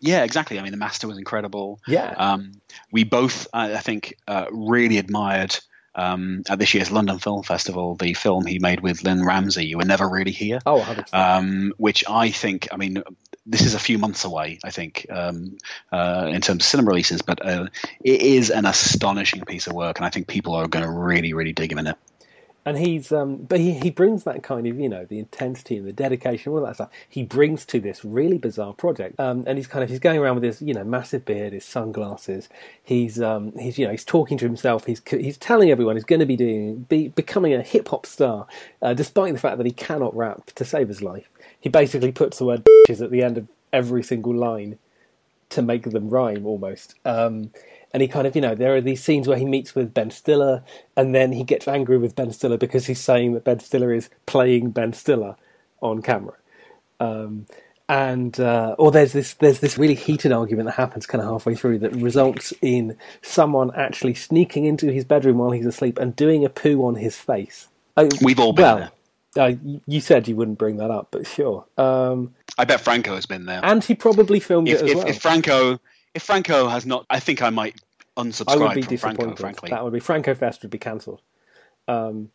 [0.01, 0.59] Yeah, exactly.
[0.59, 1.81] I mean, the master was incredible.
[1.87, 2.15] Yeah.
[2.17, 2.53] Um,
[2.91, 5.59] we both, I think, uh, really admired
[5.95, 9.79] um, at this year's London Film Festival the film he made with Lynne Ramsay, You
[9.79, 10.61] were never really here.
[10.65, 13.03] Oh, um, which I think, I mean,
[13.47, 15.59] this is a few months away, I think, um,
[15.91, 17.67] uh, in terms of cinema releases, but uh,
[18.03, 21.33] it is an astonishing piece of work, and I think people are going to really,
[21.33, 21.97] really dig him in it.
[22.67, 25.87] And he's, um, but he, he brings that kind of, you know, the intensity and
[25.89, 26.91] the dedication, all that stuff.
[27.09, 30.35] He brings to this really bizarre project, um, and he's kind of he's going around
[30.35, 32.51] with his, you know, massive beard, his sunglasses.
[32.83, 34.85] He's, um, he's, you know, he's talking to himself.
[34.85, 38.47] He's, he's telling everyone he's going to be doing, be becoming a hip hop star,
[38.83, 41.31] uh, despite the fact that he cannot rap to save his life
[41.61, 44.79] he basically puts the word bitches at the end of every single line
[45.51, 46.95] to make them rhyme almost.
[47.05, 47.51] Um,
[47.93, 50.11] and he kind of, you know, there are these scenes where he meets with Ben
[50.11, 50.63] Stiller,
[50.97, 54.09] and then he gets angry with Ben Stiller because he's saying that Ben Stiller is
[54.27, 55.37] playing Ben Stiller
[55.81, 56.35] on camera.
[57.01, 57.47] Um,
[57.89, 61.57] and uh, or there's this there's this really heated argument that happens kind of halfway
[61.57, 66.45] through that results in someone actually sneaking into his bedroom while he's asleep and doing
[66.45, 67.67] a poo on his face.
[67.97, 68.91] Oh, We've all been well, there.
[69.37, 69.53] Uh,
[69.87, 71.65] you said you wouldn't bring that up, but sure.
[71.79, 74.97] Um, I bet Franco has been there, and he probably filmed if, it as if,
[74.97, 75.07] well.
[75.07, 75.81] If Franco,
[76.15, 77.81] if Franco has not, I think I might
[78.17, 79.39] unsubscribe I would be from Franco, disappointed.
[79.39, 79.71] frankly.
[79.71, 81.23] That would be Franco Fest would be cancelled.
[81.87, 82.31] Um,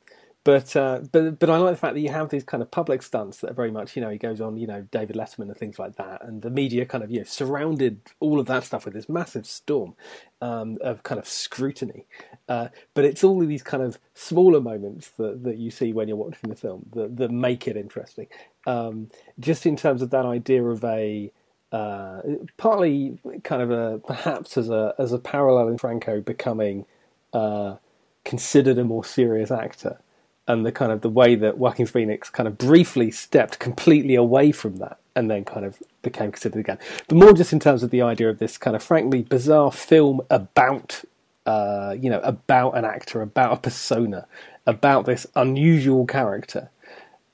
[0.46, 3.02] but uh, but but I like the fact that you have these kind of public
[3.02, 5.58] stunts that are very much you know he goes on you know David Letterman and
[5.58, 8.86] things like that, and the media kind of you know surrounded all of that stuff
[8.86, 9.96] with this massive storm
[10.42, 12.06] um, of kind of scrutiny.
[12.48, 16.08] Uh, but it's all of these kind of smaller moments that, that you see when
[16.08, 18.28] you're watching the film that, that make it interesting.
[18.68, 21.32] Um, just in terms of that idea of a
[21.72, 22.22] uh,
[22.58, 26.86] partly kind of a perhaps as a as a parallel in Franco becoming
[27.34, 27.78] uh,
[28.24, 30.00] considered a more serious actor,
[30.48, 34.52] and the kind of the way that Joaquin Phoenix kind of briefly stepped completely away
[34.52, 36.78] from that, and then kind of became considered again.
[37.08, 40.22] But more just in terms of the idea of this kind of frankly bizarre film
[40.30, 41.04] about
[41.46, 44.28] uh, you know about an actor, about a persona,
[44.66, 46.70] about this unusual character.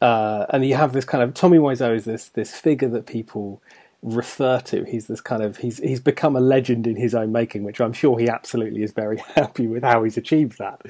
[0.01, 3.61] Uh, and you have this kind of Tommy Wiseau is this this figure that people
[4.01, 4.83] refer to.
[4.83, 7.93] He's this kind of he's he's become a legend in his own making, which I'm
[7.93, 10.81] sure he absolutely is very happy with how he's achieved that.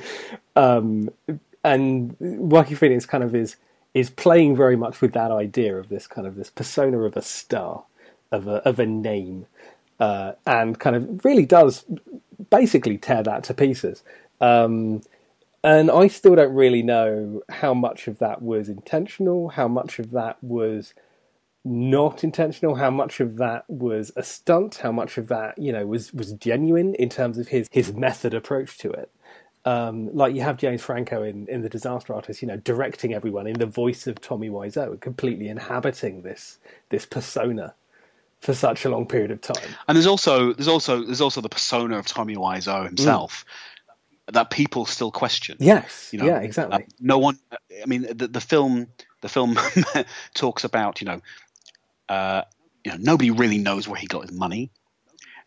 [0.55, 1.09] Um,
[1.63, 3.55] and Joaquin Phoenix kind of is
[3.93, 7.21] is playing very much with that idea of this kind of this persona of a
[7.21, 7.83] star,
[8.31, 9.45] of a of a name,
[9.99, 11.85] uh, and kind of really does
[12.49, 14.03] basically tear that to pieces.
[14.39, 15.01] Um,
[15.63, 20.09] and I still don't really know how much of that was intentional, how much of
[20.11, 20.95] that was
[21.63, 25.85] not intentional, how much of that was a stunt, how much of that you know
[25.85, 29.11] was was genuine in terms of his his method approach to it.
[29.63, 33.45] Um, like you have James Franco in, in the Disaster Artist, you know, directing everyone
[33.45, 36.57] in the voice of Tommy Wiseau, completely inhabiting this
[36.89, 37.75] this persona
[38.39, 39.75] for such a long period of time.
[39.87, 43.45] And there's also there's also there's also the persona of Tommy Wiseau himself
[44.31, 45.57] that people still question.
[45.59, 46.83] Yes, You know, yeah, exactly.
[46.83, 47.37] Uh, no one.
[47.51, 48.87] I mean, the, the film
[49.21, 49.57] the film
[50.33, 51.21] talks about you know,
[52.09, 52.43] uh,
[52.83, 54.71] you know, nobody really knows where he got his money.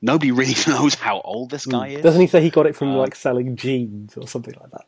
[0.05, 2.02] Nobody really knows how old this guy is.
[2.02, 4.84] Doesn't he say he got it from Uh, like selling jeans or something like that?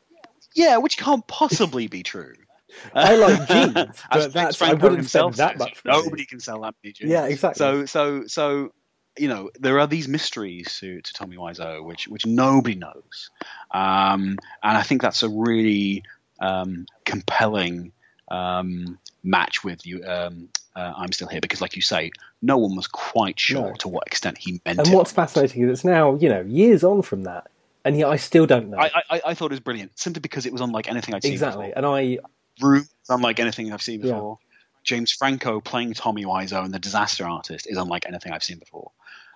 [0.55, 2.35] Yeah, which can't possibly be true.
[2.95, 6.05] I like jeans, As but that's I wouldn't himself spend that says, much.
[6.05, 7.11] Nobody can sell that many jeans.
[7.11, 7.59] Yeah, exactly.
[7.59, 8.73] So, so, so,
[9.17, 13.31] you know, there are these mysteries to, to Tommy Wiseau, which which nobody knows,
[13.71, 16.03] um, and I think that's a really
[16.41, 17.93] um, compelling
[18.29, 20.05] um, match with you.
[20.05, 22.11] Um, uh, I'm still here because, like you say,
[22.43, 23.72] no one was quite sure No.
[23.74, 24.87] to what extent he meant And it.
[24.89, 27.49] And what's fascinating is it's now you know years on from that,
[27.84, 30.47] and yet I still don't know I, I, I thought it was brilliant simply because
[30.47, 31.49] it was unlike anything I'd seen before.
[31.49, 31.72] exactly.
[31.74, 32.18] And I
[32.61, 34.14] Room is unlike anything I've seen Yeah.
[34.14, 34.39] before.
[34.84, 38.93] James Franco playing Tommy Wiseau in The Disaster Artist is unlike anything I've seen before.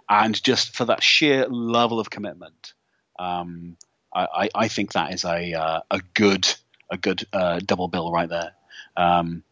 [0.08, 2.72] And just for that sheer level of commitment,
[3.18, 3.76] um,
[4.14, 6.46] I, I, I think that is a uh, a good
[6.90, 8.52] a good uh, double bill right there.
[8.96, 9.42] Um,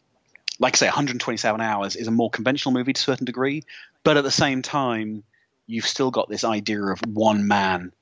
[0.59, 3.63] like I say, 127 hours is a more conventional movie to a certain degree,
[4.03, 5.23] but at the same time,
[5.65, 7.93] you've still got this idea of one man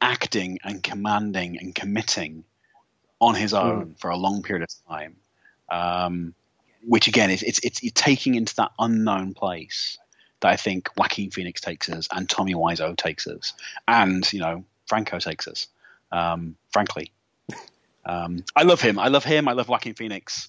[0.00, 2.44] acting and commanding and committing
[3.20, 5.16] on his own for a long period of time.
[5.68, 6.34] Um,
[6.86, 9.98] which again is it's, it's it's taking into that unknown place
[10.40, 13.52] that I think Joaquin Phoenix takes us and Tommy Wiseau takes us,
[13.86, 15.66] and you know Franco takes us.
[16.12, 17.12] Um, frankly,
[18.06, 18.98] um, I love him.
[18.98, 19.48] I love him.
[19.48, 20.48] I love Joaquin Phoenix.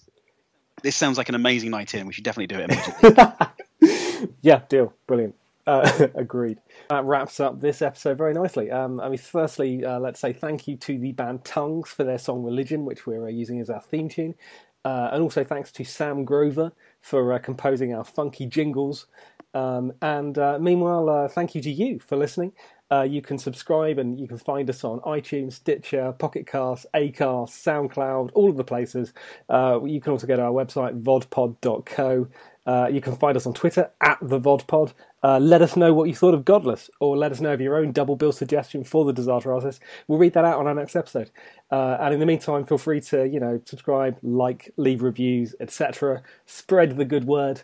[0.82, 2.08] This sounds like an amazing night in.
[2.08, 5.36] We should definitely do it yeah, deal, brilliant.
[5.68, 6.58] Uh, agreed.
[6.90, 8.72] That wraps up this episode very nicely.
[8.72, 12.18] Um, I mean, firstly, uh, let's say thank you to the band Tongues for their
[12.18, 14.36] song "Religion," which we're uh, using as our theme tune,
[14.84, 16.72] uh, and also thanks to Sam Grover
[17.02, 19.06] for uh, composing our funky jingles.
[19.54, 22.54] Um, and uh, meanwhile, thank you to you for listening.
[22.92, 27.50] Uh, you can subscribe and you can find us on iTunes, Stitcher, Pocket Cast, Acast,
[27.50, 29.14] SoundCloud, all of the places.
[29.50, 32.28] Uh, you can also go to our website, vodpod.co.
[32.66, 34.94] Uh, you can find us on Twitter at the VodPod.
[35.24, 37.76] Uh, let us know what you thought of Godless, or let us know of your
[37.76, 39.82] own double bill suggestion for the Disaster Artist.
[40.08, 41.32] We'll read that out on our next episode.
[41.72, 46.22] Uh, and in the meantime, feel free to you know subscribe, like, leave reviews, etc.
[46.46, 47.62] Spread the good word.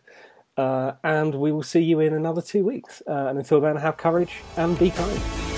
[0.57, 3.01] Uh, and we will see you in another two weeks.
[3.07, 5.54] Uh, and until then, have courage and be kind.